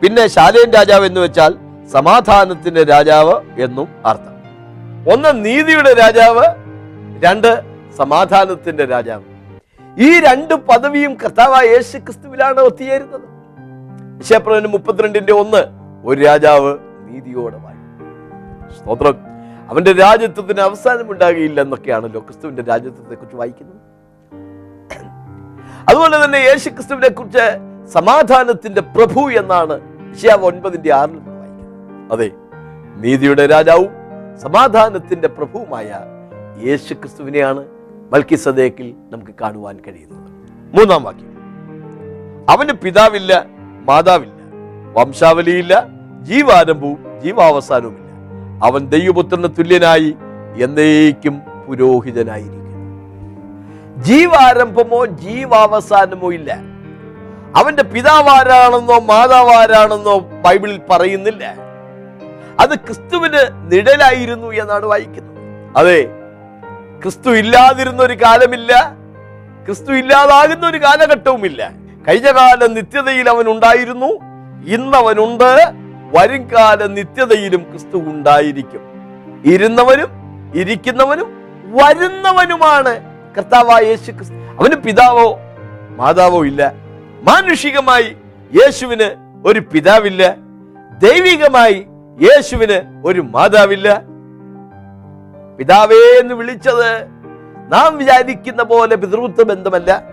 പിന്നെ 0.03 0.27
ശാലേൻ 0.27 0.71
രാജാവ് 0.71 1.05
എന്ന് 1.05 1.19
വെച്ചാൽ 1.19 1.55
സമാധാനത്തിന്റെ 1.87 2.83
രാജാവ് 2.83 3.61
എന്നും 3.61 3.87
അർത്ഥം. 4.05 4.33
ഒന്ന് 5.13 5.45
നീതിയുടെ 5.45 5.93
രാജാവ് 5.93 6.45
രണ്ട് 7.23 7.61
സമാധാനത്തിന്റെ 7.97 8.85
രാജാവ്. 8.85 9.23
ഈ 9.99 10.19
രണ്ട് 10.19 10.53
പദവിയും 10.53 11.13
കർത്താവായ 11.13 11.65
യേശു 11.65 11.97
ക്രിസ്തുവിലാണ് 11.97 12.59
ഒത്തുചേരുന്നത്. 12.59 13.21
ശേപ്രവന് 14.23 14.67
മുപ്പത്തിരണ്ടിന്റെ 14.67 15.33
ഒന്ന് 15.33 15.63
ഒരു 16.05 16.21
രാജാവ് 16.21 16.77
നീതിയോടെ 17.07 17.57
സ്തോത്രം. 18.71 19.17
അവന്റെ 19.69 19.93
രാജ്യത്വത്തിന് 19.93 20.61
അവസാനം 20.61 21.11
ഉണ്ടാകുകയില്ല 21.11 21.61
എന്നൊക്കെയാണല്ലോ 21.61 22.19
ക്രിസ്തുവിന്റെ 22.21 22.61
രാജ്യത്വത്തെ 22.61 23.15
കുറിച്ച് 23.15 23.35
വായിക്കുന്നത്. 23.35 23.92
അതുപോലെ 25.89 26.25
തന്നെ 26.25 26.37
യേശു 26.37 26.69
ക്രിസ്തുവിനെ 26.69 27.09
കുറിച്ച് 27.09 27.45
സമാധാനത്തിന്റെ 27.87 28.81
പ്രഭു 28.81 29.21
എന്നാണ് 29.31 29.81
ഒൻപതിന്റെ 30.41 30.93
ആറിൽ 30.93 31.19
അതെ 32.11 32.31
നീതിയുടെ 32.97 33.47
രാജാവും 33.47 33.89
സമാധാനത്തിന്റെ 34.37 35.27
പ്രഭുവുമായ 35.27 35.99
യേശു 36.65 36.93
ക്രിസ്തുവിനെയാണ് 36.93 37.65
മൽക്കിസദേക്കിൽ 38.13 38.93
നമുക്ക് 39.11 39.31
കാണുവാൻ 39.41 39.77
കഴിയുന്നത്. 39.87 40.19
മൂന്നാം 40.77 41.03
വാക്യം. 41.03 41.33
അവന് 42.49 42.69
പിതാവില്ല 42.69 43.45
മാതാവില്ല 43.85 44.33
വംശാവലിയില്ല 44.97 45.87
ജീവാരംഭവും 46.21 47.21
ജീവാവസാനവുമില്ല. 47.23 48.03
അവൻ 48.65 48.89
ദൈവപുത്രന് 48.89 49.47
തുല്യനായി 49.59 50.15
എന്നേക്കും 50.57 51.41
പുരോഹിതനായിരിക്കും. 51.67 52.62
ജീവാരംഭമോ 53.97 55.05
ജീവാവസാനമോ 55.05 56.31
ഇല്ല. 56.31 56.55
അവന്റെ 57.55 57.83
പിതാവാരാണെന്നോ 57.83 58.99
മാതാവാരാണെന്നോ 58.99 60.19
ബൈബിളിൽ 60.19 60.81
പറയുന്നില്ല. 60.89 61.55
അത് 62.59 62.75
ക്രിസ്തുവിന് 62.75 63.71
നിഴലായിരുന്നു 63.71 64.47
എന്നാണ് 64.47 64.85
വായിക്കുന്നത്. 64.85 65.39
അതെ 65.77 66.03
ക്രിസ്തു 67.01 67.29
ഇല്ലാതിരുന്ന 67.35 68.01
ഒരു 68.03 68.13
കാലമില്ല. 68.13 68.95
ക്രിസ്തു 69.65 69.91
ഇല്ലാതാകുന്ന 69.91 70.67
ഒരു 70.67 70.77
കാലഘട്ടവുമില്ല. 70.77 71.71
കഴിഞ്ഞ 72.07 72.31
കാല 72.31 72.65
നിത്യതയിൽ 72.65 73.29
അവൻ 73.29 73.49
ഉണ്ടായിരുന്നു. 73.49 74.19
ഇന്നവനുണ്ട് 74.65 75.73
വരും 76.15 76.51
കാല 76.51 76.85
നിത്യതയിലും 76.85 77.61
ക്രിസ്തു 77.61 77.97
ഉണ്ടായിരിക്കും. 77.97 78.81
ഇരുന്നവനും 79.45 80.09
ഇരിക്കുന്നവനും 80.55 81.43
വരുന്നവനുമാണ് 81.73 83.12
കർത്താവായ 83.37 83.83
യേശു 83.83 84.11
ക്രിസ്തു 84.11 84.35
അവന് 84.35 84.75
പിതാവോ 84.75 85.39
മാതാവോ 85.89 86.45
ഇല്ല. 86.45 86.73
മാനുഷികമായി 87.23 88.17
യേശുവിന് 88.53 89.15
ഒരു 89.45 89.59
പിതാവില്ല. 89.59 90.35
ദൈവികമായി 90.97 91.87
യേശുവിന് 92.21 93.01
ഒരു 93.05 93.21
മാതാവില്ല. 93.21 94.01
പിതാവേ 95.57 96.19
എന്ന് 96.19 96.33
വിളിച്ചത് 96.33 97.07
നാം 97.73 97.97
വിചാരിക്കുന്ന 97.97 98.63
പോലെ 98.63 98.95
പിതൃത്വ 98.95 99.43
ബന്ധമല്ല. 99.43 100.03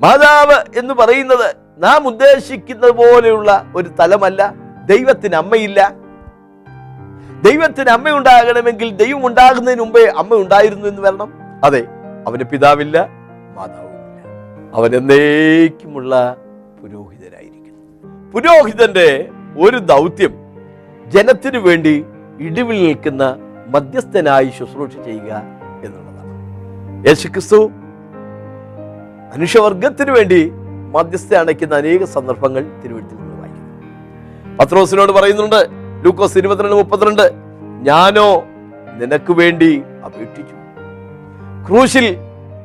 മാതാവ് 0.00 0.78
എന്ന് 0.78 0.94
പറയുന്നത് 0.94 1.56
നാം 1.78 2.06
ഉദ്ദേശിക്കുന്നത് 2.06 2.90
പോലെയുള്ള 2.90 3.72
ഒരു 3.76 3.88
തലമല്ല. 3.88 4.54
ദൈവത്തിന് 4.84 5.34
അമ്മയില്ല. 5.34 5.92
ദൈവത്തിന് 7.42 7.88
അമ്മ 7.88 8.10
ഉണ്ടാകണമെങ്കിൽ 8.10 8.90
ദൈവം 8.90 9.26
ഉണ്ടാകുന്നതിന് 9.26 9.80
മുമ്പേ 9.80 10.06
അമ്മ 10.06 10.34
ഉണ്ടായിരുന്നു 10.34 10.88
എന്ന് 10.88 11.02
വരണം. 11.02 11.41
അതെ 11.64 11.86
അവന് 12.26 12.44
പിതാവില്ല 12.44 13.08
മാതാവുമില്ല. 13.56 14.20
അവൻ 14.74 14.96
എന്നേക്കുമുള്ള 14.96 16.36
പുരോഹിതനായിരിക്കുന്നു. 16.82 18.30
പുരോഹിതന്റെ 18.30 19.28
ഒരു 19.58 19.76
ദൗത്യം 19.76 20.32
ജനത്തിനു 21.06 21.58
വേണ്ടി 21.58 22.04
ഇടിവിൽ 22.40 22.76
നിൽക്കുന്ന 22.86 23.36
മധ്യസ്ഥനായി 23.66 24.50
ശുശ്രൂഷ 24.58 24.90
ചെയ്യുക 24.90 25.32
എന്നുള്ളതാണ്. 25.84 27.06
യേശുക്രിസ്തു 27.06 27.70
മനുഷ്യവർഗത്തിന് 29.34 30.10
വേണ്ടി 30.10 30.50
മധ്യസ്ഥ 30.96 31.34
അണയ്ക്കുന്ന 31.34 31.74
അനേക 31.74 32.04
സന്ദർഭങ്ങൾ 32.04 32.62
തിരുവഴുത്തിൽ 32.82 33.16
നിന്ന് 33.16 33.40
വായിക്കുന്നു. 33.40 34.56
പത്രോസിനോട് 34.58 35.12
പറയുന്നുണ്ട് 35.12 35.60
ലൂക്കോസ് 36.04 36.38
ഇരുപത്തിരണ്ട് 36.38 36.76
മുപ്പത്തിരണ്ട് 36.76 37.30
ഞാനോ 37.82 38.44
നിനക്ക് 38.98 39.32
വേണ്ടി 39.32 39.82
അപേക്ഷിച്ചു. 40.06 40.61
ക്രൂശിൽ 41.68 42.16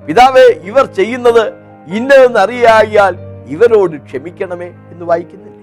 പിതാവേ 0.08 0.46
ഇവർ 0.63 0.86
ചെയ്യുന്നത് 0.86 1.54
ഇന്നതെന്ന് 1.88 2.39
ഇവരോട് 3.48 3.96
ക്ഷമിക്കണമേ 3.98 4.66
എന്ന് 4.66 5.06
വായിക്കുന്നില്ലേ? 5.06 5.54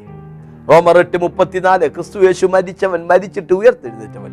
റോമർ 0.70 0.98
എട്ട് 0.98 1.16
മുപ്പത്തിനാല് 1.16 1.88
ക്രിസ്തു 1.88 2.18
യേശു 2.26 2.46
മരിച്ചവൻ 2.46 3.06
മരിച്ചിട്ട് 3.06 3.52
ഉയർത്തെഴുന്നേറ്റവൻ. 3.52 4.32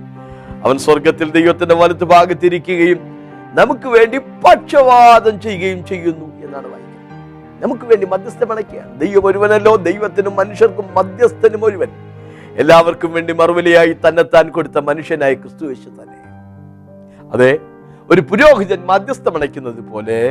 അവൻ 0.64 0.78
സ്വർഗത്തിൽ 0.78 1.32
ദൈവത്തിന്റെ 1.32 1.76
വലത്ത് 1.76 2.04
ഭാഗത്തിരിക്കുകയും 2.04 3.00
നമുക്ക് 3.54 3.88
വേണ്ടി 3.88 4.18
പക്ഷവാദം 4.18 5.42
ചെയ്യുകയും 5.42 5.86
ചെയ്യുന്നു 5.86 6.46
എന്നാണ് 6.46 6.68
വായിക്കുന്നത്. 6.68 7.64
നമുക്ക് 7.64 7.84
വേണ്ടി 7.84 8.06
മധ്യസ്ഥം 8.06 8.52
അണയ്ക്കുകയാണ് 8.52 9.00
ദൈവം 9.02 9.26
ഒരുവനല്ലോ 9.26 9.76
ദൈവത്തിനും 9.76 10.36
മനുഷ്യർക്കും 10.36 10.86
മധ്യസ്ഥനും 10.94 11.66
ഒരുവൻ. 11.66 11.90
എല്ലാവർക്കും 12.58 13.14
വേണ്ടി 13.14 13.34
മറുപടിയായി 13.34 13.98
തന്നെത്താൻ 14.08 14.50
കൊടുത്ത 14.50 14.78
മനുഷ്യനായ 14.78 15.34
ക്രിസ്തു 15.34 15.66
യേശു 15.66 15.90
തന്നെ. 15.90 16.18
അതെ 17.32 17.71
ഒരു 18.12 18.22
പുരോഹിതൻ 18.30 18.80
മധ്യസ്ഥമണയ്ക്കുന്നത് 18.90 19.82
പോലെ 19.92 20.22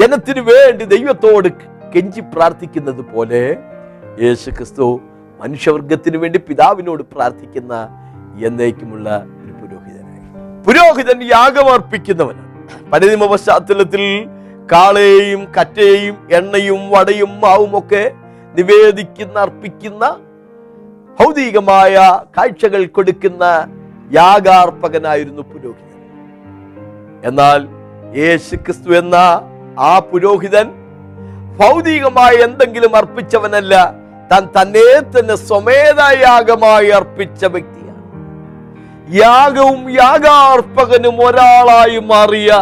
ജനത്തിനു 0.00 0.42
വേണ്ടി 0.48 0.84
ദൈവത്തോട് 0.92 1.48
കെഞ്ചി 1.92 2.22
പ്രാർത്ഥിക്കുന്നത് 2.34 3.02
പോലെ 3.12 3.42
യേശു 4.22 4.50
ക്രിസ്തു 4.50 4.86
മനുഷ്യവർഗത്തിന് 5.40 6.18
വേണ്ടി 6.22 6.38
പിതാവിനോട് 6.48 7.02
പ്രാർത്ഥിക്കുന്ന 7.12 7.74
എന്നേക്കുമുള്ള 8.46 9.08
ഒരു 9.42 9.52
പുരോഹിതനായി. 9.60 10.22
പുരോഹിതൻ 10.66 11.20
യാഗമർപ്പിക്കുന്നവനാണ് 11.34 12.50
പരിണിമ 12.92 13.26
പശ്ചാത്തലത്തിൽ 13.26 14.04
കാളയെയും 14.72 15.44
കറ്റയെയും 15.56 16.16
എണ്ണയും 16.38 16.82
വടയും 16.90 17.32
മാവും 17.44 17.72
ഒക്കെ 17.78 18.04
നിവേദിക്കുന്ന 18.58 19.38
അർപ്പിക്കുന്ന 19.38 20.04
ഭൗതികമായ 21.18 21.94
കാഴ്ചകൾ 22.36 22.82
കൊടുക്കുന്ന 22.86 23.44
യാഗാർപ്പകനായിരുന്നു 24.18 25.42
പുരോഹിതൻ. 25.52 25.91
എന്നാൽ 27.24 27.60
യേശു 28.18 28.56
ക്രിസ്തു 28.56 28.90
എന്ന 28.94 29.16
ആ 29.78 29.98
പുരോഹിതൻ 29.98 30.68
ഭൗതികമായി 31.60 32.36
എന്തെങ്കിലും 32.36 32.96
അർപ്പിച്ചവനല്ല 32.96 33.74
താൻ 34.32 34.48
തന്നെ 34.60 34.86
തന്നെ 35.14 35.36
സ്വമേധയാഗമായി 35.36 36.88
അർപ്പിച്ച 36.88 37.44
വ്യക്തിയാണ്. 37.44 38.02
യാഗവും 39.14 39.90
യാഗാർപ്പകനും 39.90 41.16
ഒരാളായി 41.26 41.98
മാറിയ 41.98 42.52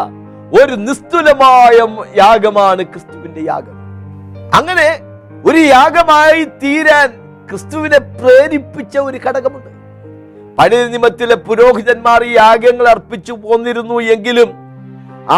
ഒരു 0.61 0.75
നിസ്തുലമായ 0.87 1.77
യാഗമാണ് 2.17 2.83
ക്രിസ്തുവിന്റെ 2.83 3.41
യാഗം. 3.41 3.77
അങ്ങനെ 4.55 4.89
ഒരു 5.45 5.59
യാഗമായി 5.59 6.45
തീരാൻ 6.63 7.11
ക്രിസ്തുവിനെ 7.49 7.99
പ്രേരിപ്പിച്ച 7.99 8.99
ഒരു 8.99 9.19
ഘടകമുണ്ട്. 9.27 9.70
പഴയ 10.63 11.35
പുരോഹിതന്മാർ 11.49 12.25
ഈ 12.25 12.33
യാഗങ്ങൾ 12.37 12.89
അർപ്പിച്ചു 12.89 13.33
പോന്നിരുന്നു 13.33 14.01
എങ്കിലും 14.01 14.51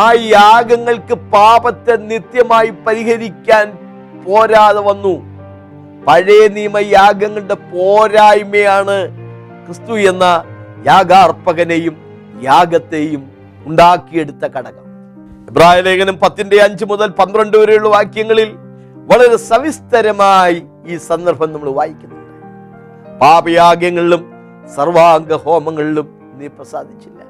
ആ 0.02 0.12
യാഗങ്ങൾക്ക് 0.38 1.14
പാപത്തെ 1.14 1.96
നിത്യമായി 1.96 2.70
പരിഹരിക്കാൻ 2.86 3.66
പോരാതെ 4.24 4.80
വന്നു. 4.80 5.14
പഴയ 6.06 6.48
നിയമ 6.48 6.78
യാഗങ്ങളുടെ 6.78 7.54
പോരായ്മയാണ് 7.54 8.96
ക്രിസ്തു 9.66 9.94
എന്ന 10.10 10.24
യാഗാർപ്പകനെയും 10.86 11.96
യാഗത്തെയും 12.42 13.22
ഉണ്ടാക്കിയെടുത്ത 13.66 14.44
ഘടകം. 14.54 14.86
ഇബ്രായ 15.50 15.80
ലേഖനം 15.80 16.16
പത്തിന്റെ 16.18 16.56
അഞ്ച് 16.62 16.84
മുതൽ 16.84 17.08
പന്ത്രണ്ട് 17.20 17.56
വരെയുള്ള 17.56 17.88
വാക്യങ്ങളിൽ 17.88 18.50
വളരെ 19.10 19.36
സവിസ്തരമായി 19.50 20.58
ഈ 20.88 20.96
സന്ദർഭം 20.96 21.52
നമ്മൾ 21.52 21.70
വായിക്കുന്നുണ്ട്. 21.70 22.28
പാപയാഗങ്ങളിലും 23.20 24.31
സർവാംഗ 24.68 25.32
ഹോമങ്ങളിലും 25.34 26.08
നീ 26.38 26.48
പ്രസാദിച്ചില്ല. 26.48 27.20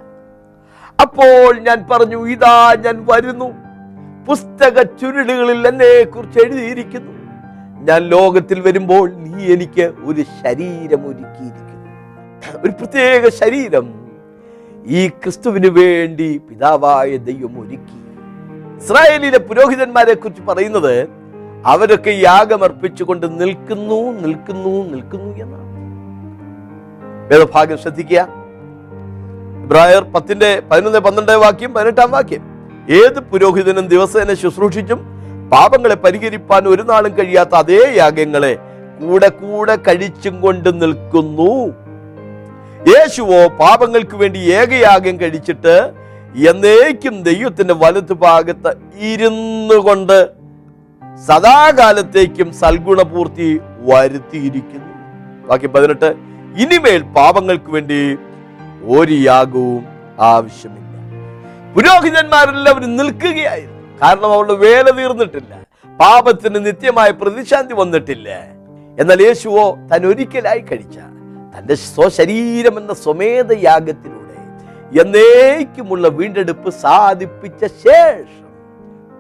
അപ്പോൾ 1.03 1.59
ഞാൻ 1.59 1.87
പറഞ്ഞു 1.91 2.27
ഇതാ 2.27 2.75
ഞാൻ 2.75 3.07
വരുന്നു. 3.11 3.49
പുസ്തക 4.29 4.83
ചുരുളുകളിൽ 4.83 5.69
എന്നെ 5.69 6.03
കുറിച്ച് 6.05 6.39
എഴുതിയിരിക്കുന്നു. 6.45 7.13
ഞാൻ 7.89 8.03
ലോകത്തിൽ 8.03 8.61
വരുമ്പോൾ 8.61 9.11
നീ 9.11 9.45
എനിക്ക് 9.55 9.93
ഒരു 10.05 10.23
ശരീരം 10.23 11.03
ഒരുക്കിയിരിക്കുന്നു. 11.07 11.89
ഒരു 12.65 12.73
പ്രത്യേക 12.73 13.29
ശരീരം 13.29 13.89
ഈ 14.87 15.09
ക്രിസ്തുവിന് 15.09 15.69
വേണ്ടി 15.69 16.39
പിതാവായ 16.49 17.17
ദൈവം 17.17 17.61
ഒരുക്കി. 17.61 17.99
ഇസ്രായേലിലെ 18.83 19.39
പുരോഹിതന്മാരെ 19.39 20.15
കുറിച്ച് 20.15 20.43
പറയുന്നത് 20.43 21.09
അവരൊക്കെ 21.67 22.11
യാഗമർപ്പിച്ചുകൊണ്ട് 22.11 23.41
നിൽക്കുന്നു 23.41 24.13
നിൽക്കുന്നു 24.13 24.85
നിൽക്കുന്നു 24.85 25.31
എന്നാണ്. 25.39 25.72
വേദഭാഗം 27.33 27.79
ശ്രദ്ധിക്കുക. 27.79 28.21
ഇബ്രായർ 29.65 30.03
പത്തിന്റെ 30.15 30.63
പതിനൊന്ന് 30.71 30.99
പന്ത്രണ്ട് 30.99 31.33
വാക്യം 31.33 31.75
പതിനെട്ടാം 31.75 32.11
വാക്യം. 32.11 32.43
ഏത് 32.99 33.19
പുരോഹിതനും 33.21 33.87
ദിവസേന 33.93 34.35
ശുശ്രൂഷിച്ചും 34.35 35.01
പാപങ്ങളെ 35.53 35.95
പരിഹരിപ്പാൻ 35.95 36.69
ഒരു 36.69 36.83
നാളും 36.83 37.13
കഴിയാത്ത 37.19 37.55
അതേ 37.55 37.81
യാഗങ്ങളെ 37.97 38.53
കൂടെ 39.01 39.29
കൂടെ 39.29 39.77
കഴിച്ചും 39.77 40.41
കൊണ്ട് 40.41 40.83
നിൽക്കുന്നു. 40.83 41.53
യേശുവോ 42.91 43.41
പാപങ്ങൾക്ക് 43.61 44.17
വേണ്ടി 44.17 44.39
ഏകയാഗം 44.39 45.21
കഴിച്ചിട്ട് 45.21 45.77
എന്നേക്കും 46.51 47.23
ദൈവത്തിന്റെ 47.23 47.75
വലതു 47.75 48.15
ഭാഗത്ത് 48.15 48.71
ഇരുന്നു 49.11 49.75
കൊണ്ട് 49.75 50.19
സദാകാലത്തേക്കും 51.29 52.53
സൽഗുണപൂർത്തി 52.61 53.61
വരുത്തിയിരിക്കുന്നു. 53.91 54.93
ബാക്കി 55.49 55.67
പതിനെട്ട്. 55.67 56.32
ഇനിമേൽ 56.61 57.03
പാപങ്ങൾക്ക് 57.03 57.71
വേണ്ടി 57.71 58.19
ഒരു 58.97 59.13
യാഗവും 59.13 59.85
ആവശ്യമില്ല. 60.21 60.79
പുരോഹിതന്മാരെല്ലാവരും 61.75 62.97
നിൽക്കുകയായിരുന്നു. 62.97 63.99
കാരണം 64.03 64.33
അവരുടെ 64.33 64.55
വേല 64.55 64.91
തീർന്നിട്ടില്ല. 64.91 65.63
പാപത്തിന് 66.01 66.67
നിത്യമായ 66.67 67.11
പ്രതിശാന്തി 67.11 67.75
വന്നിട്ടില്ല. 67.75 68.29
എന്നാൽ 69.01 69.23
യേശുവോ 69.23 69.79
താൻ 69.93 70.07
ഒരിക്കലായി 70.07 70.61
കഴിച്ച 70.61 70.99
തന്റെ 71.55 71.75
സ്വശരീരം 71.75 72.79
എന്ന 72.79 72.93
സ്വമേധയാഗത്തിലൂടെ 72.93 74.39
എന്നേക്കുമുള്ള 75.03 76.09
വീണ്ടെടുപ്പ് 76.09 76.71
സാധിപ്പിച്ച 76.71 77.65
ശേഷം 77.65 78.49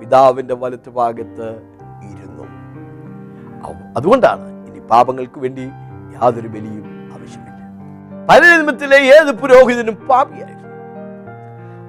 പിതാവിന്റെ 0.00 0.54
വലത്തുഭാഗത്ത് 0.54 1.48
ഇരുന്നു. 2.10 2.44
അതുകൊണ്ടാണ് 3.96 4.68
ഇനി 4.68 4.78
പാപങ്ങൾക്ക് 4.78 5.40
വേണ്ടി 5.40 5.62
യാതൊരു 6.16 6.48
ബലിയും 6.48 6.91
പരനിമിത്തിലെ 8.28 8.96
ഏത് 8.96 9.34
പുരോഹിതനും 9.34 9.94
പാപിയായിരുന്നു. 9.94 10.62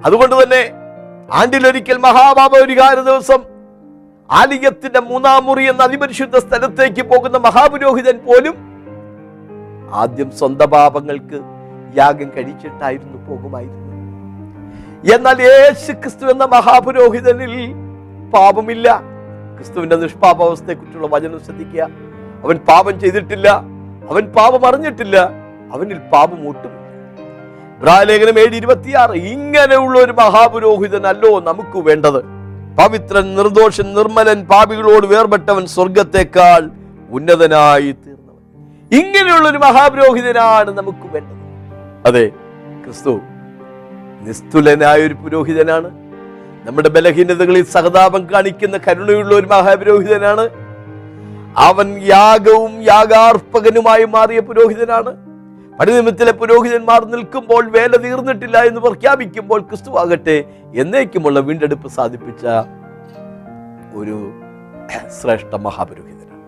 അതുകൊണ്ട് 0.04 0.42
തന്നെ 0.42 0.70
ആണ്ടിലൊരിക്കൽ 1.32 1.96
മഹാപാപരിഹാര 1.96 2.94
ദിവസം 2.94 3.54
ആലിംഗത്തിന്റെ 4.30 5.00
മൂന്നാം 5.00 5.44
മുറി 5.44 5.68
എന്ന 5.68 5.82
അതിപരിശുദ്ധ 5.82 6.38
സ്ഥലത്തേക്ക് 6.38 7.02
പോകുന്ന 7.02 7.38
മഹാപുരോഹിതൻ 7.38 8.18
പോലും 8.18 8.54
ആദ്യം 9.92 10.30
സ്വന്തം 10.30 10.70
പാപങ്ങൾക്ക് 10.70 11.40
യാഗം 11.96 12.30
കഴിച്ചിട്ടായിരുന്നു 12.36 13.18
പോകുമായിരുന്നു 13.30 13.84
എന്നാൽ 15.14 15.42
യേശു 15.42 15.92
ക്രിസ്തു 15.92 16.26
എന്ന 16.26 16.44
മഹാപുരോഹിതനിൽ 16.44 17.74
പാപമില്ല. 18.34 19.00
ക്രിസ്തുവിന്റെ 19.56 19.96
നിഷ്പാപാവസ്ഥയെ 19.96 20.74
കുറിച്ചുള്ള 20.74 21.06
വചനം 21.06 21.44
ശ്രദ്ധിക്കുക. 21.44 21.82
അവൻ 22.44 22.56
പാപം 22.56 23.00
ചെയ്തിട്ടില്ല. 23.00 23.48
അവൻ 24.10 24.26
പാപം 24.26 24.66
അറിഞ്ഞിട്ടില്ല. 24.66 25.43
അവനിൽ 25.74 25.98
പാപം 26.12 26.40
ഒട്ടുമില്ല 26.48 26.82
ലേഖനം 28.08 28.38
ഏഴ് 28.40 28.54
ഇരുപത്തിയാറ് 28.56 29.14
ഇങ്ങനെയുള്ള 29.32 29.98
ഒരു 29.98 30.12
മഹാപുരോഹിതനല്ലോ 30.12 31.40
നമുക്ക് 31.40 31.78
വേണ്ടത്. 31.78 32.20
പവിത്രൻ 32.78 33.34
നിർദോഷൻ 33.34 33.86
നിർമ്മലൻ 33.94 34.38
പാപികളോട് 34.44 35.06
വേർപെട്ടവൻ 35.06 35.66
സ്വർഗത്തെക്കാൾ 35.66 36.70
ഉന്നതനായി 37.10 37.90
തീർന്നവൻ. 37.92 38.42
ഇങ്ങനെയുള്ള 39.00 39.48
ഒരു 39.48 39.58
മഹാപുരോഹിതനാണ് 39.58 40.70
നമുക്ക് 40.78 41.06
വേണ്ടത്. 41.14 41.42
അതെ 42.06 42.24
ക്രിസ്തു 42.84 43.20
നിസ്തുലനായ 44.26 45.06
ഒരു 45.06 45.14
പുരോഹിതനാണ്. 45.14 45.90
നമ്മുടെ 46.66 46.88
ബലഹീനതകളിൽ 46.88 47.64
സഹതാപം 47.64 48.22
കാണിക്കുന്ന 48.32 48.76
കരുണയുള്ള 48.88 49.34
ഒരു 49.34 49.46
മഹാപുരോഹിതനാണ്. 49.46 50.44
അവൻ 51.68 51.88
യാഗവും 52.14 52.72
യാഗാർപ്പകനുമായി 52.82 54.04
മാറിയ 54.04 54.40
പുരോഹിതനാണ്. 54.40 55.33
പടിനിമിത്തിലെ 55.78 56.32
പുരോഹിതന്മാർ 56.32 57.04
നിൽക്കുമ്പോൾ 57.04 57.70
വേല 57.70 57.96
തീർന്നിട്ടില്ല 57.96 58.58
എന്ന് 58.58 58.80
പ്രഖ്യാപിക്കുമ്പോൾ 58.80 59.60
ക്രിസ്തു 59.60 59.90
ആകട്ടെ 59.90 60.44
എന്നേക്കുമുള്ള 60.74 61.40
വീണ്ടെടുപ്പ് 61.40 61.88
സാധിപ്പിച്ച 61.88 62.44
ഒരു 63.94 64.16
ശ്രേഷ്ഠ 65.20 65.54
മഹാപുരോഹിതനാണ് 65.54 66.42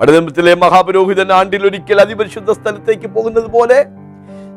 പടിനിമിത്തിലെ 0.00 0.54
മഹാപുരോഹിതൻ 0.54 1.32
ആണ്ടിൽ 1.32 1.66
ഒരിക്കൽ 1.66 2.00
അതിപരിശുദ്ധ 2.00 2.50
സ്ഥലത്തേക്ക് 2.50 3.06
പോകുന്നത് 3.06 3.48
പോലെ 3.50 3.78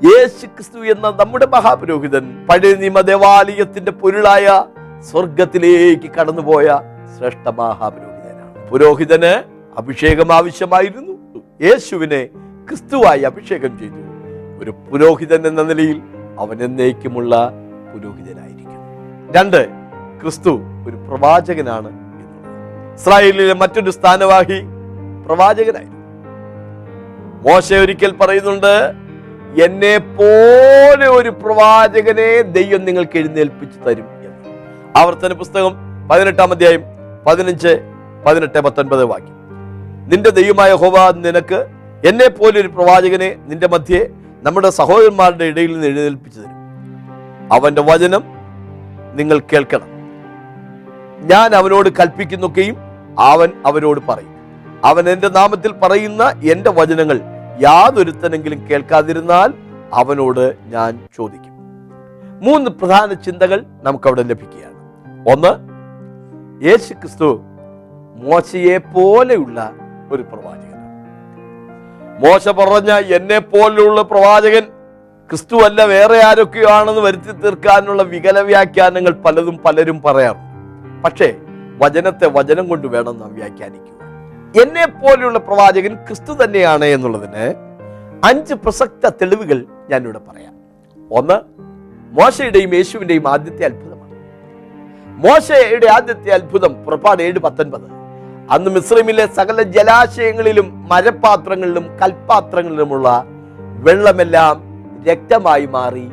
യേശു 0.08 0.46
ക്രിസ്തു 0.46 0.80
എന്ന 0.94 1.08
നമ്മുടെ 1.20 1.46
മഹാപുരോഹിതൻ 1.46 2.26
പഴയ 2.50 2.74
നിയമ 2.74 3.02
ദേവാലയത്തിന്റെ 3.02 3.92
പൊരുളായ 3.92 4.48
സ്വർഗത്തിലേക്ക് 5.12 6.10
കടന്നുപോയ 6.12 6.68
ശ്രേഷ്ഠ 7.18 7.48
മഹാപുരോഹിതനാണ്. 7.60 8.70
പുരോഹിതന് 8.70 9.34
അഭിഷേകം 9.78 10.34
ആവശ്യമായിരുന്നു. 10.34 11.14
യേശുവിനെ 11.62 12.22
ക്രിസ്തുവായി 12.70 13.22
അഭിഷേകം 13.22 13.74
ചെയ്തു. 13.80 14.02
ഒരു 14.62 14.72
പുരോഹിതൻ 14.72 15.48
എന്ന 15.48 15.62
നിലയിൽ 15.62 16.02
അവൻ 16.40 16.64
എന്നേക്കുമുള്ള 16.64 17.34
പുരോഹിതനായിരിക്കും 17.92 18.82
രണ്ട് 19.36 19.62
ക്രിസ്തു 20.22 20.54
ഒരു 20.88 20.98
പ്രവാചകനാണ് 21.08 21.90
ഇസ്രായേലിലെ 22.98 23.54
മറ്റൊരു 23.54 23.92
സ്ഥാനവാഹി 23.92 24.60
പ്രവാചകനായിരുന്നു. 25.26 25.96
മോശ 27.46 27.74
ഒരിക്കൽ 27.74 28.12
പറയുന്നുണ്ട് 28.22 28.76
എന്നെ 29.66 29.98
പോലെ 29.98 31.08
ഒരു 31.08 31.30
പ്രവാചകനെ 31.30 32.42
ദൈവം 32.42 32.86
നിങ്ങൾക്ക് 32.86 33.18
എഴുന്നേൽപ്പിച്ചു 33.18 33.80
തരും 33.80 34.08
എന്ന്. 34.26 34.52
ആവർത്തന 35.00 35.34
പുസ്തകം 35.34 35.74
പതിനെട്ടാം 36.12 36.52
അധ്യായം 36.52 36.84
പതിനഞ്ച് 37.28 37.74
പതിനെട്ട് 38.26 38.60
പത്തൊൻപത് 38.60 39.04
വാക്യം. 39.06 39.36
നിന്റെ 40.12 40.30
ദൈവമായ 40.30 40.74
ഹോവ 40.74 41.12
നിനക്ക് 41.26 41.60
എന്നെ 42.06 42.30
പോലെ 42.30 42.62
ഒരു 42.62 42.68
പ്രവാചകനെ 42.68 43.36
നിന്റെ 43.48 43.68
മധ്യേ 43.68 44.10
നമ്മുടെ 44.44 44.70
സഹോദരന്മാരുടെ 44.70 45.46
ഇടയിൽ 45.46 45.72
നിന്ന് 45.72 45.88
എഴുന്നേൽപ്പിച്ചു 45.88 46.40
തരും. 46.40 46.58
അവന്റെ 47.54 47.82
വചനം 47.82 48.24
നിങ്ങൾ 49.14 49.40
കേൾക്കണം. 49.40 49.88
ഞാൻ 51.22 51.56
അവനോട് 51.56 51.90
കൽപ്പിക്കുന്നൊക്കെയും 51.90 52.76
അവൻ 53.20 53.50
അവരോട് 53.66 54.02
പറയും. 54.10 54.36
അവൻ 54.86 55.10
എന്റെ 55.10 55.30
നാമത്തിൽ 55.30 55.72
പറയുന്ന 55.72 56.24
എന്റെ 56.24 56.70
വചനങ്ങൾ 56.70 57.20
യാതൊരുത്തനെങ്കിലും 57.62 58.68
കേൾക്കാതിരുന്നാൽ 58.72 59.54
അവനോട് 59.94 60.56
ഞാൻ 60.66 61.08
ചോദിക്കും. 61.16 61.54
മൂന്ന് 62.42 62.70
പ്രധാന 62.70 63.14
ചിന്തകൾ 63.14 63.66
നമുക്കവിടെ 63.84 64.24
ലഭിക്കുകയാണ്. 64.24 64.78
ഒന്ന് 65.30 65.78
യേശു 66.66 66.94
ക്രിസ്തു 66.94 67.42
മോശയെ 68.16 68.78
പോലെയുള്ള 68.78 69.72
ഒരു 70.12 70.22
പ്രവാചകനാണ് 70.24 70.67
മോശ 72.20 72.50
പറഞ്ഞ 72.50 72.92
എന്നെ 72.92 73.40
പോലുള്ള 73.40 74.02
പ്രവാചകൻ 74.02 74.64
ക്രിസ്തു 75.30 75.56
അല്ല 75.56 75.86
വേറെ 75.86 76.24
ആരൊക്കെയോ 76.24 76.70
ആണെന്ന് 76.70 77.02
വരുത്തി 77.02 77.32
തീർക്കാനുള്ള 77.32 78.04
വികല 78.04 78.40
വ്യാഖ്യാനങ്ങൾ 78.40 79.12
പലതും 79.12 79.58
പലരും 79.58 80.02
പറയാറുണ്ട്. 80.02 81.04
പക്ഷേ 81.04 81.36
വചനത്തെ 81.78 82.28
വചനം 82.28 82.68
കൊണ്ട് 82.68 82.88
വേണം 82.88 83.20
നാം 83.20 83.34
വ്യാഖ്യാനിക്കുക. 83.34 83.98
എന്നെ 84.62 84.88
പോലെയുള്ള 84.88 85.40
പ്രവാചകൻ 85.40 85.94
ക്രിസ്തു 85.94 86.44
തന്നെയാണ് 86.44 86.86
എന്നുള്ളതിന് 86.86 87.56
അഞ്ച് 88.24 88.54
പ്രസക്ത 88.54 89.10
തെളിവുകൾ 89.10 89.66
ഞാനിവിടെ 89.90 90.20
പറയാം. 90.20 90.54
ഒന്ന് 91.12 91.38
മോശയുടെയും 92.12 92.76
യേശുവിന്റെയും 92.76 93.28
ആദ്യത്തെ 93.28 93.66
അത്ഭുതമാണ്. 93.66 94.16
മോശയുടെ 95.18 95.88
ആദ്യത്തെ 95.88 96.32
അത്ഭുതം 96.32 96.74
പുറപ്പാട് 96.86 97.24
ഏഴ് 97.24 97.40
പത്തൊൻപത്. 97.40 97.97
അന്ന് 98.54 98.70
മിശ്രമിലെ 98.76 99.26
സകല 99.38 99.62
ജലാശയങ്ങളിലും 99.76 100.68
മരപാത്രങ്ങളിലും 100.92 101.86
കൽപാത്രങ്ങളിലുമുള്ള 102.02 103.08
വെള്ളമെല്ലാം 103.86 104.56
രക്തമായി 105.08 105.66
മാറി 105.66 106.06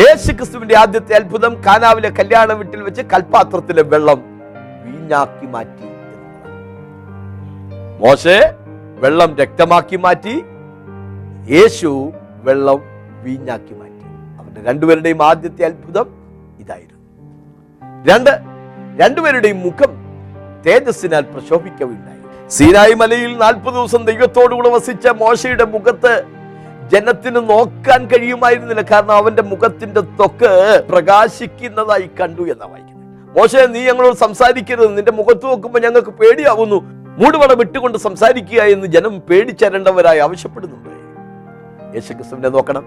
യേശു 0.00 0.30
ക്രിസ്തുവിന്റെ 0.32 0.76
ആദ്യത്തെ 0.76 1.14
അത്ഭുതം 1.14 1.52
കാനാവിലെ 1.66 2.10
കല്യാണ 2.18 2.52
വീട്ടിൽ 2.58 2.82
വെച്ച് 2.88 3.02
കൽപാത്രത്തിലെ 3.12 3.82
വെള്ളം 3.92 4.20
വീഞ്ഞാക്കി 4.84 5.46
മാറ്റി 5.54 5.88
മോശെ 8.02 8.38
വെള്ളം 9.02 9.30
രക്തമാക്കി 9.40 9.96
മാറ്റി 9.96 10.34
യേശു 11.54 11.90
വെള്ളം 12.46 12.80
വീഞ്ഞാക്കി 13.24 13.74
മാറ്റി. 13.80 14.06
അവരുടെ 14.38 14.60
രണ്ടുപേരുടെയും 14.68 15.20
ആദ്യത്തെ 15.22 15.62
അത്ഭുതം 15.64 16.06
ഇതായിരുന്നു. 16.62 17.02
രണ്ട് 18.08 18.32
രണ്ടുപേരുടെയും 19.02 19.58
മുഖം 19.66 19.92
തേജസ്സിനാൽ 20.66 21.20
പ്രശോഭിക്കുകയുണ്ടായി 21.20 22.20
സീനായി 22.50 22.94
മലയിൽ 22.94 23.38
നാൽപ്പത് 23.38 23.74
ദിവസം 23.74 24.04
ദൈവത്തോടുകൂടെ 24.04 24.68
വസിച്ച 24.68 25.08
മോശയുടെ 25.08 25.64
മുഖത്ത് 25.64 26.22
ജനത്തിന് 26.92 27.36
നോക്കാൻ 27.36 28.06
കഴിയുമായിരുന്നില്ല. 28.06 28.82
കാരണം 28.82 29.12
അവന്റെ 29.12 29.42
മുഖത്തിന്റെ 29.42 30.00
തൊക്ക് 30.00 30.82
പ്രകാശിക്കുന്നതായി 30.88 32.10
കണ്ടു 32.20 32.42
എന്നാണ് 32.42 32.70
വായിക്കുന്നത്. 32.72 33.38
മോശ 33.38 33.56
നീ 33.56 33.80
ഞങ്ങളോട് 33.84 34.16
സംസാരിക്കരുത്. 34.16 34.96
നിന്റെ 34.96 35.12
മുഖത്ത് 35.12 35.44
നോക്കുമ്പോൾ 35.46 35.78
ഞങ്ങൾക്ക് 35.78 36.08
പേടിയാവുന്നു. 36.08 36.78
മൂടുപടം 37.18 37.58
വിട്ടുകൊണ്ട് 37.58 37.98
സംസാരിക്കുക 37.98 38.60
എന്ന് 38.62 38.86
ജനം 38.86 39.20
പേടിച്ചരേണ്ടവരായി 39.20 40.18
ആവശ്യപ്പെടുന്നുണ്ട്. 40.18 40.90
യേശുക്രിസ്തുവിനെ 41.94 42.48
നോക്കണം. 42.48 42.84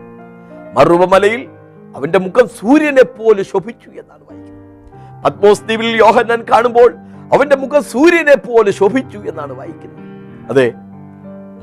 മറുപമലയിൽ 0.77 1.47
അവന്റെ 1.95 2.19
മുഖം 2.19 2.47
സൂര്യനെ 2.47 3.03
പോലെ 3.03 3.43
ശോഭിച്ചു 3.43 3.89
എന്നാണ് 3.89 4.23
വായിക്കുന്നത്. 4.29 5.23
പത്മോസ് 5.25 5.63
ദ്വീപിൽ 5.63 5.97
യോഹന്നാൻ 5.97 6.45
കാണുമ്പോൾ 6.51 6.95
അവന്റെ 7.33 7.55
മുഖം 7.55 7.83
സൂര്യനെ 7.83 8.35
പോലെ 8.35 8.71
ശോഭിച്ചു 8.71 9.17
എന്നാണ് 9.17 9.53
വായിക്കുന്നത്. 9.53 10.03
അതെ 10.49 10.67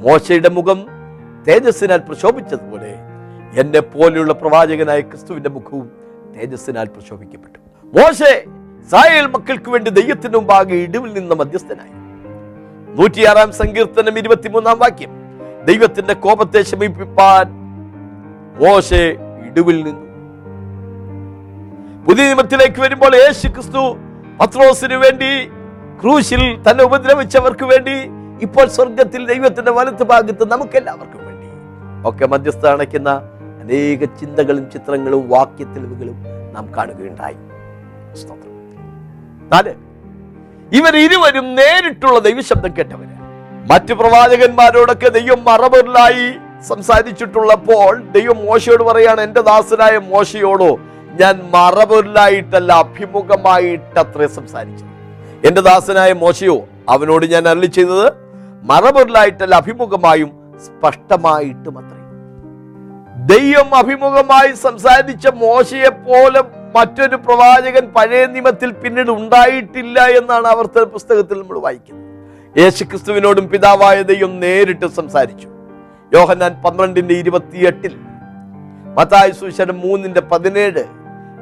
മോശയുടെ 0.04 0.48
മുഖം 0.48 0.78
തേജസ്സിനാൽ 1.48 1.98
പ്രശോഭിച്ചതുപോലെ 1.98 2.92
എന്നെ 3.60 3.80
പോലെയുള്ള 3.80 4.32
പ്രവാചകനായ 4.32 5.00
ക്രിസ്തുവിന്റെ 5.00 5.50
മുഖവും 5.50 5.86
തേജസ്സിനാൽ 6.36 6.86
പ്രശോഭിക്കപ്പെട്ടു. 6.88 7.58
മോശെ 7.98 8.32
സായൽ 8.90 9.26
മക്കൾക്ക് 9.26 9.70
വേണ്ടി 9.70 9.90
ദൈവത്തിന് 9.90 10.34
മുമ്പാകെ 10.34 10.74
ഇടിവിൽ 10.74 11.12
നിന്ന് 11.12 11.34
മധ്യസ്ഥനായി. 11.34 11.94
നൂറ്റിയാറാം 12.98 13.52
സങ്കീർത്തനം 13.52 14.18
ഇരുപത്തിമൂന്നാം 14.18 14.78
വാക്യം. 14.78 15.12
ദൈവത്തിന്റെ 15.64 16.14
കോപത്തെ 16.14 16.62
ശമിപ്പിപ്പാൻ 16.62 17.46
മോശെ 18.62 19.04
ഇടിവിൽ 19.48 19.78
നിന്നു. 19.84 20.06
പുതിയ 22.06 22.24
നിയമത്തിലേക്ക് 22.24 22.80
വരുമ്പോൾ 22.80 23.14
യേശു 23.16 23.48
ക്രിസ്തു 23.48 23.82
പത്രോസിന് 24.40 24.94
വേണ്ടി 24.94 25.30
ക്രൂശിൽ 26.00 26.42
തന്നെ 26.66 26.82
ഉപദ്രവിച്ചവർക്ക് 26.84 27.64
വേണ്ടി 27.64 27.96
ഇപ്പോൾ 28.42 28.66
സ്വർഗത്തിൽ 28.68 29.26
ദൈവത്തിന്റെ 29.26 29.70
വലത്ത് 29.70 30.02
ഭാഗത്ത് 30.02 30.44
നമുക്കെല്ലാവർക്കും 30.52 31.26
വേണ്ടി. 31.26 31.48
ഒക്കെ 32.08 32.26
മധ്യസ്ഥ 32.26 32.66
അണയ്ക്കുന്ന 32.66 33.10
അനേക 33.62 34.04
ചിന്തകളും 34.20 34.70
ചിത്രങ്ങളും 34.70 35.28
വാക്യ 35.28 35.64
തെളിവുകളും 35.64 36.16
നാം 36.54 36.66
കാണുകയുണ്ടായി. 36.76 37.38
നാല് 39.52 39.74
ഇവർ 40.78 40.96
ഇരുവരും 40.96 41.54
നേരിട്ടുള്ള 41.54 42.18
ദൈവശബ്ദം 42.18 42.72
കേട്ടവര്. 42.78 43.14
മറ്റു 43.70 43.94
പ്രവാചകന്മാരോടൊക്കെ 43.94 45.08
ദൈവം 45.08 45.44
മറപൊരുളായി 45.44 46.26
സംസാരിച്ചിട്ടുള്ളപ്പോൾ 46.68 47.92
ദൈവം 48.16 48.38
മോശയോട് 48.46 48.82
പറയാണ് 48.82 49.20
എന്റെ 49.20 49.40
ദാസനായ 49.40 49.98
മോശയോടോ 49.98 50.70
ഞാൻ 51.18 51.50
മറപൊരുളായിട്ടല്ല 51.54 52.72
അഭിമുഖമായിട്ടത്രേ 52.72 54.26
സംസാരിച്ചത് 54.26 54.88
എന്റെ 55.48 55.60
ദാസനായ 55.60 56.12
മോശയോ 56.12 56.56
അവനോട് 56.88 57.26
ഞാൻ 57.26 57.48
അരളി 57.48 57.66
ചെയ്തത് 57.66 58.06
മറപൊരുലായിട്ടല്ല 58.62 59.54
അഭിമുഖമായും 59.54 60.30
സ്പഷ്ടമായിട്ടും 60.64 61.78
അത്രേ 61.78 61.98
ദൈവം 63.26 63.74
അഭിമുഖമായി 63.74 64.52
സംസാരിച്ച 64.52 65.28
മോശയെ 65.28 65.88
പോലെ 65.88 66.40
മറ്റൊരു 66.76 67.16
പ്രവാചകൻ 67.16 67.86
പഴയ 67.96 68.26
നിയമത്തിൽ 68.26 68.70
പിന്നീട് 68.72 69.10
ഉണ്ടായിട്ടില്ല 69.10 70.00
എന്നാണ് 70.18 70.46
അവരുടെ 70.46 70.84
പുസ്തകത്തിൽ 70.84 71.40
നമ്മൾ 71.40 71.58
വായിക്കുന്നത്. 71.58 72.06
യേശുക്രിസ്തുവിനോടും 72.60 73.48
പിതാവായ 73.48 74.02
ദൈവം 74.02 74.40
നേരിട്ട് 74.40 74.86
സംസാരിച്ചു. 74.86 75.48
യോഹന്നാൻ 76.12 76.62
പന്ത്രണ്ടിന്റെ 76.64 77.14
ഇരുപത്തിയെട്ടിൽ 77.14 77.96
മത്തായ 78.98 79.30
സുശരം 79.30 79.80
മൂന്നിന്റെ 79.80 80.20
പതിനേഴ് 80.20 80.84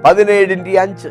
പതിനേഴിന്റെ 0.05 0.81
അഞ്ച്. 0.81 1.09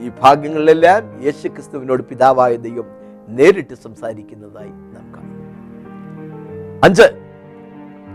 ഈ 0.00 0.10
ഭാഗ്യങ്ങളിലെല്ലാം 0.22 1.24
യേശുക്രിസ്തുവിനോട് 1.24 2.02
പിതാവായ 2.02 2.56
ദൈവം 2.56 2.84
നേരിട്ട് 3.28 3.74
സംസാരിക്കുന്നതായി 3.74 4.68
നാം 4.68 5.10
അഞ്ച്. 6.84 7.08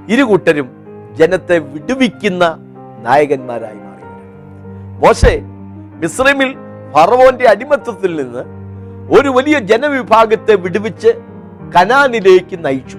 ഇരുകൂട്ടരും 0.09 0.69
ജനത്തെ 1.13 1.57
വിടുവിക്കുന്ന 1.57 2.57
നായകന്മാരായി 3.01 3.75
മാറി 3.75 4.03
മോശെ 5.05 5.41
മിസ്രൈമിൽ 6.01 6.53
ഫറവോന്റെ 6.93 7.49
അടിമത്തത്തിൽ 7.49 8.15
നിന്ന് 8.15 8.43
ഒരു 9.19 9.29
വലിയ 9.29 9.59
ജനവിഭാഗത്തെ 9.59 10.55
വിടുവിച്ച് 10.55 11.07
കനാനിലേക്ക് 11.75 12.65
നയിച്ചു. 12.65 12.97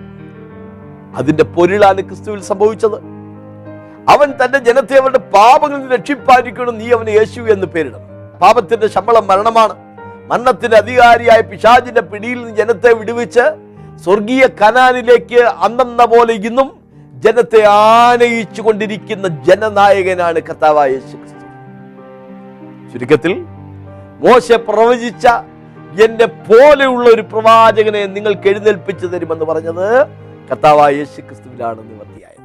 അതിന്റെ 1.14 1.44
പൊരുളാണ് 1.44 2.00
ക്രിസ്തുവിൽ 2.00 2.40
സംഭവിച്ചത്. 2.40 3.15
അവൻ 4.12 4.28
തന്റെ 4.40 4.58
ജനത്തെ 4.66 4.94
അവരുടെ 5.00 5.20
പാപങ്ങളിൽ 5.34 5.80
നിന്ന് 5.80 5.94
രക്ഷിപ്പായിരിക്കണം. 5.96 6.74
നീ 6.80 6.86
അവന് 6.96 7.12
യേശു 7.18 7.40
എന്ന് 7.54 7.66
പേരിടണം 7.74 8.02
പാപത്തിന്റെ 8.42 8.86
ശമ്പളം 8.94 9.24
മരണമാണ്. 9.30 9.74
മരണത്തിന്റെ 10.30 10.76
അധികാരിയായ 10.82 11.40
പിശാചിന്റെ 11.50 12.02
പിടിയിൽ 12.10 12.38
നിന്ന് 12.38 12.54
ജനത്തെ 12.60 12.90
വിടുവിച്ച് 13.00 13.44
സ്വർഗീയ 14.04 14.42
കനാനിലേക്ക് 14.60 15.40
അന്നെന്ന 15.66 16.04
പോലെ 16.12 16.32
ഇന്നും 16.48 16.68
ജനത്തെ 17.24 17.60
ആനയിച്ചു 17.74 18.60
കൊണ്ടിരിക്കുന്ന 18.62 19.26
ജനനായകനാണ് 19.46 20.40
കർത്താവായ 20.48 20.88
യേശു 20.96 21.14
ക്രിസ്തു 21.16 21.44
ചുരുക്കത്തിൽ 22.90 23.34
മോശ 24.24 24.58
പ്രവചിച്ച 24.68 25.24
എന്നെ 26.04 26.26
പോലെയുള്ള 26.48 27.06
ഒരു 27.14 27.24
പ്രവാചകനെ 27.32 28.02
നിങ്ങൾക്ക് 28.16 28.48
എഴുന്നേൽപ്പിച്ചു 28.52 29.06
തരുമെന്ന് 29.06 29.46
പറഞ്ഞത് 29.50 29.86
കർത്താവായ 30.50 30.92
യേശു 31.00 31.20
ക്രിസ്തുവിലാണ് 31.20 31.80
നിവർത്തിയായത് 31.90 32.36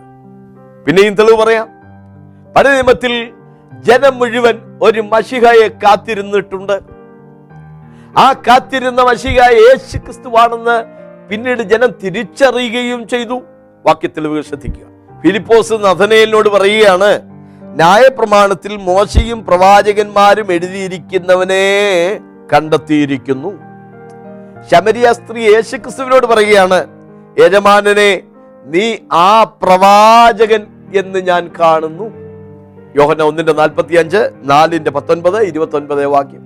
പിന്നെയും 0.86 1.14
തെളിവ് 1.14 1.38
പറയാം. 1.38 1.68
പഴയ 2.56 2.72
നിയമത്തിൽ 2.72 3.32
ജനം 3.80 4.18
മുഴുവൻ 4.18 4.80
ഒരു 4.82 5.02
മഷിഹയെ 5.02 5.68
കാത്തിരുന്നിട്ടുണ്ട്. 5.68 6.80
ആ 8.18 8.34
കാത്തിരുന്ന 8.34 9.02
മഷിക 9.02 9.42
യേശു 9.42 9.98
ക്രിസ്തുവാണെന്ന് 9.98 10.84
പിന്നീട് 11.30 11.62
ജനം 11.62 11.92
തിരിച്ചറിയുകയും 12.04 13.08
ചെയ്തു. 13.08 13.42
വാക്യത്തെളിവുകൾ 13.86 14.42
ശ്രദ്ധിക്കുക. 14.42 14.86
ഫിലിപ്പോസ് 15.22 15.74
നഥനയിലിനോട് 15.74 16.50
പറയുകയാണ് 16.50 17.22
ന്യായപ്രമാണത്തിൽ 17.64 18.78
മോശയും 18.78 19.46
പ്രവാചകന്മാരും 19.46 20.52
എഴുതിയിരിക്കുന്നവനെ 20.52 21.64
കണ്ടെത്തിയിരിക്കുന്നു. 22.54 23.50
ശമരിയ 24.72 25.14
സ്ത്രീ 25.14 25.54
യേശുക്രിസ്തുവിനോട് 25.54 26.28
പറയുകയാണ് 26.28 26.88
യജമാനനെ 27.40 28.22
നീ 28.66 28.86
ആ 29.12 29.44
പ്രവാചകൻ 29.44 30.62
എന്ന് 30.94 31.20
ഞാൻ 31.20 31.52
കാണുന്നു. 31.60 32.08
യോഹന്ന 32.96 33.24
ഒന്നിന്റെ 33.24 33.54
നാൽപ്പത്തി 33.54 33.96
അഞ്ച് 33.96 34.22
നാലിന്റെ 34.44 34.92
പത്തൊൻപത് 34.92 35.38
ഇരുപത്തി 35.42 35.76
ഒൻപത് 35.76 36.06
വാക്യം. 36.06 36.44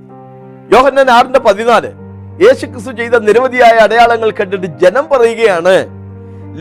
യോഹന്നൻ 0.73 1.09
ആറിന്റെ 1.09 1.39
പതിനാല് 1.39 1.91
യേശു 2.43 2.65
ക്രിസ്തു 2.65 2.91
ചെയ്ത 2.91 3.15
നിരവധിയായ 3.27 3.75
അടയാളങ്ങൾ 3.87 4.31
കണ്ടിട്ട് 4.31 4.67
ജനം 4.83 5.05
പറയുകയാണ് 5.11 5.75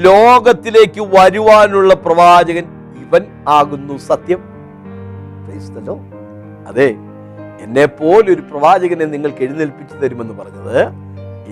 ലോകത്തിലേക്ക് 0.07 1.03
വരുവാനുള്ള 1.17 1.95
പ്രവാചകൻ 1.95 2.67
ഇവൻ 3.05 3.23
ആകുന്നു. 3.49 3.97
സത്യം. 4.11 4.41
അതെ 6.69 6.89
എന്നെ 7.65 7.87
പോലൊരു 7.87 8.43
പ്രവാചകനെ 8.51 9.05
നിങ്ങൾക്ക് 9.05 9.43
എഴുന്നേൽപ്പിച്ചു 9.47 9.97
തരുമെന്ന് 9.97 10.35
പറഞ്ഞത് 10.35 10.79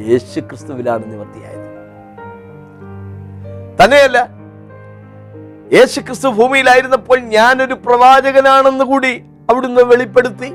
യേശു 0.09 0.41
ക്രിസ്തുവിലാണ് 0.41 1.05
നിവർത്തിയായത്. 1.13 1.62
തന്നെയല്ല 3.81 4.19
യേശു 5.73 6.01
ക്രിസ്തു 6.01 6.29
ഭൂമിയിലായിരുന്നപ്പോൾ 6.29 7.19
ഞാനൊരു 7.19 7.75
പ്രവാചകനാണെന്ന് 7.75 8.85
കൂടി 8.85 9.23
അവിടുന്ന് 9.51 9.83
വെളിപ്പെടുത്തി. 9.83 10.53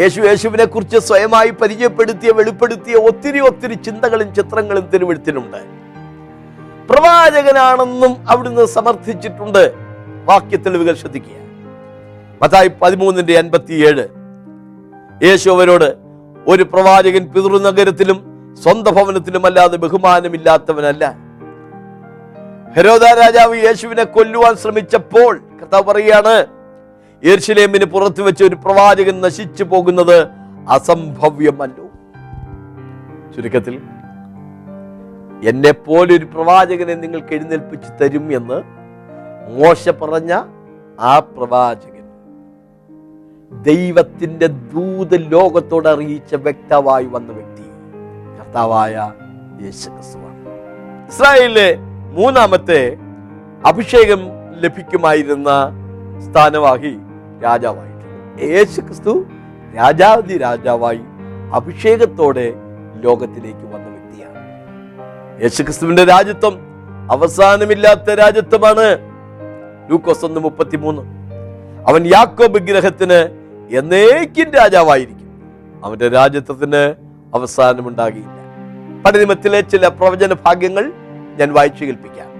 യേശു 0.00 0.20
യേശുവിനെ 0.20 0.64
കുറിച്ച് 0.64 0.98
സ്വയമായി 0.98 1.50
പരിചയപ്പെടുത്തിയ 1.50 2.30
വെളിപ്പെടുത്തിയ 2.30 2.94
ഒത്തിരി 2.94 3.40
ഒത്തിരി 3.40 3.74
ചിന്തകളും 3.74 4.34
ചിത്രങ്ങളും 4.34 4.86
തിരുവഴുത്തിനുണ്ട് 4.86 5.60
പ്രവാചകനാണെന്നും 6.90 8.28
അവിടുന്ന് 8.28 8.66
സമർത്ഥിച്ചിട്ടുണ്ട്. 8.66 9.74
വാക്യത്തെളിവുകൾ 10.24 10.94
ശ്രദ്ധിക്കുക. 10.94 11.38
മതായി 12.42 12.70
പതിമൂന്നിന്റെ 12.82 13.38
അൻപത്തിയേഴ്. 13.38 14.08
യേശു 15.26 15.50
അവരോട് 15.50 15.94
ഒരു 16.48 16.62
പ്രവാചകൻ 16.62 17.32
പിതൃനഗരത്തിലും 17.32 18.18
സ്വന്തം 18.62 18.94
ഭവനത്തിലും 18.94 19.46
അല്ലാതെ 19.46 19.76
ബഹുമാനമില്ലാത്തവനല്ല. 19.76 21.23
ഹെരോദ 22.74 23.04
രാജാവ് 23.14 23.56
യേശുവിനെ 23.58 24.04
കൊല്ലുവാൻ 24.04 24.54
ശ്രമിച്ചപ്പോൾ 24.56 25.32
കർത്താവ് 25.60 25.84
പറയുകയാണ് 25.84 26.34
യെരുശലേമിന് 27.22 27.84
പുറത്തു 27.84 28.22
വെച്ച് 28.22 28.42
ഒരു 28.44 28.56
പ്രവാചകൻ 28.64 29.16
നശിച്ചു 29.20 29.64
പോകുന്നത് 29.64 30.16
അസംഭവ്യമല്ലോ. 30.68 31.86
ചുരുക്കത്തിൽ 33.34 33.74
എന്നെ 35.42 35.72
പോലെ 35.78 36.12
ഒരു 36.14 36.26
പ്രവാചകനെ 36.26 36.94
നിങ്ങൾക്ക് 36.94 37.32
എഴുന്നേൽപ്പിച്ച് 37.34 37.90
തരും 38.00 38.26
എന്ന് 38.36 38.58
മോശ 39.54 39.90
പറഞ്ഞ 40.02 40.32
ആ 41.02 41.14
പ്രവാചകൻ 41.30 41.90
ദൈവത്തിന്റെ 43.52 44.46
ദൂത് 44.72 45.16
ലോകത്തോട് 45.32 45.88
അറിയിച്ച 45.88 46.34
വ്യക്തമായി 46.44 47.04
വന്ന 47.06 47.32
വ്യക്തി 47.32 47.66
കർത്താവായ 48.38 48.94
യേശുക്രിസ്തുവാണ് 49.60 50.40
ഇസ്രായേലിലെ 51.10 51.68
മൂന്നാമത്തെ 52.14 52.96
അഭിഷേകം 53.66 54.20
ലഭിക്കുമായിരുന്ന 54.60 55.50
സ്ഥാനവാഹി 56.18 56.92
രാജാവായിട്ടുണ്ട് 57.44 58.42
യേശു 58.42 58.80
ക്രിസ്തു 58.80 59.26
രാജാവതി 59.76 60.38
രാജാവായി 60.38 61.00
അഭിഷേകത്തോടെ 61.52 62.52
ലോകത്തിലേക്ക് 63.00 63.64
വന്ന 63.74 63.86
വ്യക്തിയാണ്. 63.88 64.38
യേശുക്രിസ്തുവിന്റെ 65.42 66.04
രാജ്യത്വം 66.04 66.54
അവസാനമില്ലാത്ത 67.10 68.10
രാജ്യത്വമാണ്. 68.14 68.86
ലൂക്കോസ് 69.90 70.24
ഒന്ന് 70.24 70.40
മുപ്പത്തിമൂന്ന്. 70.40 71.02
അവൻ 71.88 72.06
യാക്കോ 72.06 72.46
വിഗ്രഹത്തിന് 72.46 73.20
എന്നേക്കും 73.76 74.50
രാജാവായിരിക്കും. 74.50 75.30
അവന്റെ 75.84 76.08
രാജ്യത്വത്തിന് 76.08 76.82
അവസാനമുണ്ടാകിയില്ല 77.34 78.30
പടിമത്തിലെ 79.02 79.60
ചില 79.60 79.88
പ്രവചന 79.88 80.32
ഭാഗ്യങ്ങൾ 80.32 80.92
ഞാൻ 81.38 81.52
വായിച്ചു 81.52 81.84
കേൾപ്പിക്കാം. 81.84 82.34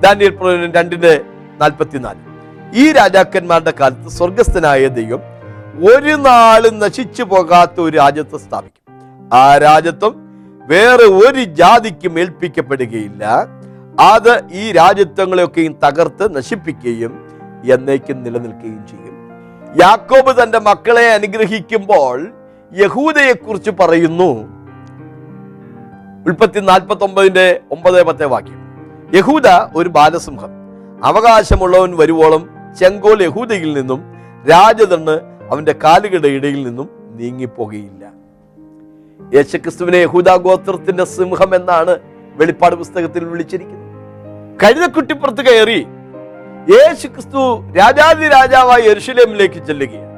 ദാനിയൽ 0.00 0.30
പ്രവചനം 0.30 0.72
രണ്ടിന്റെ 0.72 1.20
നാൽപ്പത്തിനാല്. 1.60 2.18
ഈ 2.74 2.92
രാജാക്കന്മാരുടെ 2.92 3.72
കാലത്ത് 3.80 4.08
സ്വർഗസ്ഥനായ 4.08 4.86
ദൈവം 4.86 5.20
ഒരു 5.94 6.14
നാളും 6.14 6.78
നശിച്ചു 6.78 7.22
പോകാത്ത 7.22 7.80
ഒരു 7.80 7.96
രാജ്യത്വം 7.96 8.40
സ്ഥാപിക്കും. 8.40 9.00
ആ 9.34 9.58
രാജ്യത്വം 9.58 10.14
വേറെ 10.66 11.04
ഒരു 11.04 11.44
ജാതിക്കും 11.44 12.20
ഏൽപ്പിക്കപ്പെടുകയില്ല. 12.20 13.46
അത് 14.00 14.42
ഈ 14.52 14.72
രാജ്യത്വങ്ങളെയൊക്കെയും 14.72 15.76
തകർത്ത് 15.84 16.36
നശിപ്പിക്കുകയും 16.36 17.28
എന്നേക്കും 17.72 18.22
നിലനിൽക്കുകയും 18.22 18.86
ചെയ്യും. 18.86 19.18
യാക്കോബ് 19.82 20.42
തന്റെ 20.42 20.58
മക്കളെ 20.58 21.12
അനുഗ്രഹിക്കുമ്പോൾ 21.12 22.32
യഹൂദയെക്കുറിച്ച് 22.76 23.70
പറയുന്നു 23.70 24.57
ഉൽപ്പത്തി 26.26 26.60
നാൽപ്പത്തി 26.60 27.04
ഒമ്പതിന്റെ 27.04 27.60
ഒമ്പത് 27.70 28.02
പത്തെ 28.02 28.26
വാക്യം. 28.26 28.58
യഹൂദ 29.14 29.48
ഒരു 29.76 29.88
ബാലസിംഹം. 29.88 30.50
അവകാശമുള്ളവൻ 31.04 31.96
വരുവോളം 31.96 32.42
ചെങ്കോൽ 32.80 33.22
യഹൂദയിൽ 33.22 33.72
നിന്നും 33.78 34.00
രാജതണ്ണ് 34.50 35.14
അവന്റെ 35.50 35.74
കാലുകളുടെ 35.84 36.28
ഇടയിൽ 36.28 36.66
നിന്നും 36.68 36.88
നീങ്ങിപ്പോകുകയില്ല 37.16 38.04
യേശുക്രിസ്തുവിനെ 39.34 39.96
യഹൂദ 39.96 40.30
ഗോത്രത്തിന്റെ 40.36 41.04
സിംഹം 41.04 41.54
എന്നാണ് 41.54 41.98
വെളിപ്പാട് 42.36 42.74
പുസ്തകത്തിൽ 42.74 43.24
വിളിച്ചിരിക്കുന്നത്. 43.24 43.86
കഴുതക്കുട്ടിപ്പുറത്ത് 44.62 45.42
കയറി 45.46 45.86
യേശുക്രിസ്തു 46.74 47.40
രാജാതി 47.72 48.28
രാജാവായി 48.28 48.82
യെരുഷലേമിലേക്ക് 48.88 49.66
ചെല്ലുകയാണ്. 49.66 50.14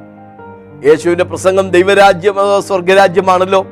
യേശുവിന്റെ 0.85 1.23
പ്രസംഗം 1.23 1.69
ദൈവരാജ്യം 1.69 2.35
സ്വർഗരാജ്യമാണല്ലോ 2.67 3.65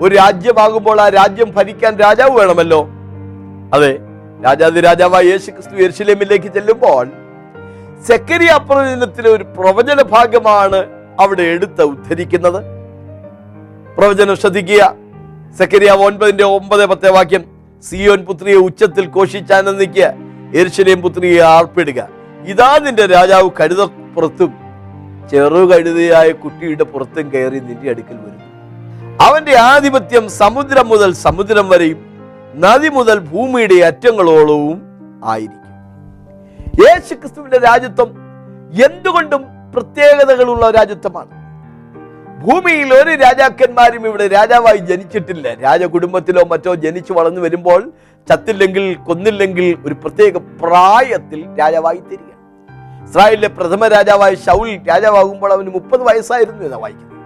ഒരു 0.00 0.12
രാജ്യമാകുമ്പോൾ 0.14 0.98
ആ 1.00 1.08
രാജ്യം 1.08 1.48
ഭരിക്കാൻ 1.56 1.92
രാജാവ് 2.04 2.32
വേണമല്ലോ. 2.40 2.80
അതെ 3.74 3.92
രാജാതി 4.44 4.80
രാജാവായ 4.88 5.24
യേശു 5.32 5.48
ക്രിസ്തു 5.50 5.74
യെരുശലേമിലേക്ക് 5.82 6.48
ചെല്ലുമ്പോൾ 6.56 7.06
സെക്കരിയ 8.08 8.52
പ്രവചനത്തിലെ 8.68 9.28
ഒരു 9.30 9.44
പ്രവചന 9.56 10.02
ഭാഗമാണ് 10.14 10.80
അവിടെ 11.22 11.44
എടുത്ത് 11.54 11.82
ഉദ്ധരിക്കുന്നത്. 11.92 12.60
പ്രവചനം 13.96 14.36
ശ്രദ്ധിക്കുക. 14.42 14.82
സെക്കരിയ 15.58 15.90
ഒൻപതിന്റെ 16.06 16.44
ഒമ്പത് 16.56 16.84
പത്തെ 16.86 17.10
വാക്യം 17.16 17.42
സിയോൻ 17.88 18.20
പുത്രിയെ 18.28 18.58
ഉച്ചത്തിൽ 18.68 19.04
ഘോഷിച്ചാനന്ദിക്കുക 19.16 20.06
എരിശലേം 20.60 20.98
പുത്രിയെ 21.02 21.42
ആർപ്പിടുക. 21.54 22.00
ഇതാ 22.52 22.70
നിന്റെ 22.84 23.06
രാജാവ് 23.16 23.50
കഴുതപ്പുറത്തും 23.60 24.50
ചെറു 25.30 25.62
കഴുതയായ 25.72 26.28
കുട്ടിയുടെ 26.42 26.84
പുറത്തും 26.92 27.26
കയറി 27.34 27.58
നിന്റെ 27.68 27.90
അടുക്കൽ 27.92 28.16
വരുന്നു 28.24 28.39
അവന്റെ 29.24 29.54
ആധിപത്യം 29.72 30.24
സമുദ്രം 30.40 30.86
മുതൽ 30.92 31.10
സമുദ്രം 31.24 31.66
വരെയും 31.72 31.98
നദി 32.64 32.88
മുതൽ 32.98 33.16
ഭൂമിയുടെ 33.32 33.76
അറ്റങ്ങളോളവും 33.88 34.78
ആയിരിക്കും. 35.32 35.66
യേശു 36.82 37.12
ക്രിസ്തുവിന്റെ 37.14 37.58
രാജ്യത്വം 37.68 38.10
എന്തുകൊണ്ടും 38.86 39.42
പ്രത്യേകതകളുള്ള 39.74 40.64
രാജ്യത്വമാണ്. 40.78 41.32
ഭൂമിയിൽ 42.44 42.90
ഒരു 43.00 43.12
രാജാക്കന്മാരും 43.24 44.02
ഇവിടെ 44.10 44.26
രാജാവായി 44.36 44.80
ജനിച്ചിട്ടില്ല. 44.90 45.46
രാജകുടുംബത്തിലോ 45.66 46.42
മറ്റോ 46.52 46.72
ജനിച്ചു 46.84 47.12
വളർന്നു 47.18 47.40
വരുമ്പോൾ 47.46 47.80
ചത്തില്ലെങ്കിൽ 48.28 48.84
കൊന്നില്ലെങ്കിൽ 49.08 49.66
ഒരു 49.86 49.94
പ്രത്യേക 50.02 50.36
പ്രായത്തിൽ 50.62 51.40
രാജാവായി 51.60 52.00
തരിക 52.10 52.30
ഇസ്രായേലിലെ 53.06 53.50
പ്രഥമ 53.58 53.86
രാജാവായ 53.96 54.32
ഷൗൽ 54.46 54.70
രാജാവാകുമ്പോൾ 54.90 55.52
അവന് 55.56 55.70
മുപ്പത് 55.76 56.02
വയസ്സായിരുന്നു 56.08 56.64
എന്നാ 56.68 56.80
വായിക്കുന്നത്. 56.84 57.19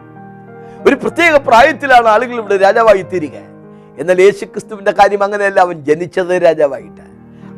ഒരു 0.87 0.97
പ്രത്യേക 1.03 1.35
പ്രായത്തിലാണ് 1.49 2.09
ആളുകൾ 2.15 2.37
ഇവിടെ 2.41 2.57
രാജാവായി 2.57 3.03
തീരുക 3.13 3.37
എന്നാൽ 4.01 4.19
യേശുക്രിസ്തുവിന്റെ 4.21 4.93
കാര്യം 4.99 5.23
അങ്ങനെയല്ല 5.25 5.61
അവൻ 5.61 5.77
ജനിച്ചത് 5.89 6.33
രാജാവായിട്ട്. 6.45 7.05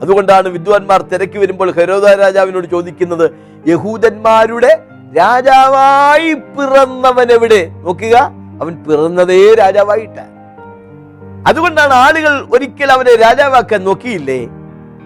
അതുകൊണ്ടാണ് 0.02 0.48
വിദ്വാൻമാർ 0.56 1.02
തിരക്കി 1.12 1.38
വരുമ്പോൾ 1.42 1.68
ഹരോദ 1.78 2.06
രാജാവിനോട് 2.22 2.66
ചോദിക്കുന്നത് 2.74 3.26
യഹൂദന്മാരുടെ 3.72 4.72
രാജാവായി 5.18 6.32
പിറന്നവൻ 6.56 7.28
എവിടെ? 7.36 7.62
നോക്കുക 7.84 8.16
അവൻ 8.62 8.74
പിറന്നതേ 8.84 9.54
രാജാവായിട്ട്. 9.62 10.24
അതുകൊണ്ടാണ് 11.48 11.94
ആളുകൾ 12.04 12.34
ഒരിക്കൽ 12.54 12.90
അവനെ 12.96 13.14
രാജാവാക്കാൻ 13.24 13.80
നോക്കിയില്ലേ? 13.84 14.40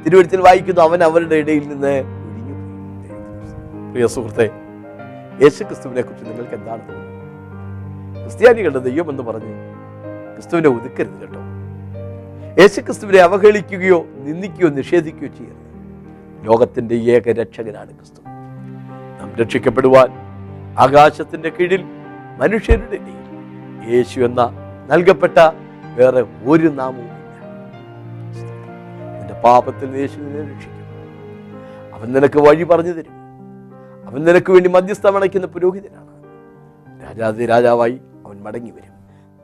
തിരുവഴുത്തിൽ 0.04 0.40
വായിക്കുന്നു 0.46 0.82
അവൻ 0.88 1.00
അവരുടെ 1.08 1.36
ഇടയിൽ 1.42 1.64
നിന്ന് 1.68 1.94
ഒഴിഞ്ഞു. 2.30 2.56
പ്രിയ 3.92 4.06
സുഹൃത്തെ 4.16 4.46
യേശു 5.42 5.62
ക്രിസ്തുവിനെ 5.68 6.02
കുറിച്ച് 6.02 6.24
നിങ്ങൾക്ക് 6.30 6.54
എന്താണ് 6.58 6.82
തോന്നുന്നത്? 6.88 7.09
ക്രിസ്ത്യാനികളുടെ 8.30 8.78
ദൈവം 8.78 9.10
എന്ന് 9.10 9.22
പറഞ്ഞ് 9.22 9.54
ക്രിസ്തുവിനെ 10.34 10.68
ഒതുക്കരുത് 10.68 11.20
കേട്ടോ. 11.20 11.40
യേശു 12.60 12.80
ക്രിസ്തുവിനെ 12.80 13.18
അവഹേളിക്കുകയോ 13.18 14.06
നിന്ദിക്കുകയോ 14.18 14.68
നിഷേധിക്കുകയോ 14.68 15.28
ചെയ്യരുത്. 15.28 16.46
ലോകത്തിന്റെ 16.46 16.94
ഏക 16.94 17.32
രക്ഷകനാണ് 17.32 17.90
ക്രിസ്തു. 17.90 18.20
നാം 19.20 19.36
രക്ഷിക്കപ്പെടുവാൻ 19.36 20.08
ആകാശത്തിന്റെ 20.78 21.48
കീഴിൽ 21.48 21.84
മനുഷ്യരുടെ 22.38 22.98
യേശു 23.92 24.20
എന്ന 24.20 24.50
നൽകപ്പെട്ട 24.90 25.38
വേറെ 25.94 26.26
ഒരു 26.44 26.66
നാമവും 26.66 27.10
നിന്റെ 29.18 29.40
പാപത്തിൽ 29.44 29.96
യേശു 29.96 30.14
രക്ഷിക്കും. 30.14 30.80
അവൻ 31.94 32.12
നിനക്ക് 32.12 32.38
വഴി 32.38 32.64
പറഞ്ഞു 32.64 32.92
തരും. 32.92 33.12
അവൻ 34.06 34.24
നിനക്ക് 34.24 34.52
വേണ്ടി 34.52 34.70
മധ്യസ്ഥം 34.70 35.16
അണയ്ക്കുന്ന 35.16 35.46
പുരോഹിതനാണ്. 35.46 36.10
രാജാതി 37.04 37.46
രാജാവായി 37.46 38.00
മടങ്ങി 38.46 38.70
വരും 38.70 38.94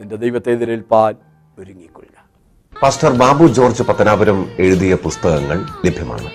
നിന്റെ 0.01 0.17
ദൈവത്തെ 0.17 0.51
എതിരേൽപ്പാൻ 0.53 1.15
ഒരുങ്ങിക്കൊള്ളുക. 1.59 2.17
പാസ്റ്റർ 2.83 3.13
ബാബു 3.23 3.47
ജോർജ് 3.47 3.83
പത്തനാപുരം 3.83 4.41
എഴുതിയ 4.59 4.95
പുസ്തകങ്ങൾ 4.95 5.59
ലഭ്യമാണ്. 5.87 6.31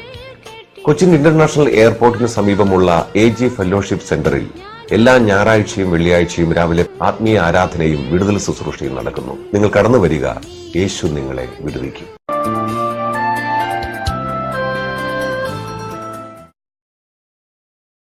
കൊച്ചിൻ 0.86 1.10
ഇന്റർനാഷണൽ 1.16 1.70
എയർപോർട്ടിന് 1.82 2.30
സമീപമുള്ള 2.38 2.90
എ 3.16 3.26
ജി 3.40 3.48
ഫെലോഷിപ്പ് 3.48 4.06
സെന്ററിൽ 4.06 4.48
എല്ലാ 4.92 5.18
ഞായറാഴ്ചയും 5.18 5.92
വെള്ളിയാഴ്ചയും 5.92 6.54
രാവിലെ 6.54 6.86
ആത്മീയ 7.02 7.40
ആരാധനയും 7.40 8.02
വിടുതൽ 8.12 8.38
ശുശ്രൂഷയും 8.38 8.96
നടക്കുന്നു. 8.96 9.36
നിങ്ങൾ 9.54 9.70
കടന്നു 9.70 9.98
വരിക 9.98 10.26
യേശു 10.76 11.08
നിങ്ങളെ 11.18 11.46
വിടുവിക്കും. 11.62 12.08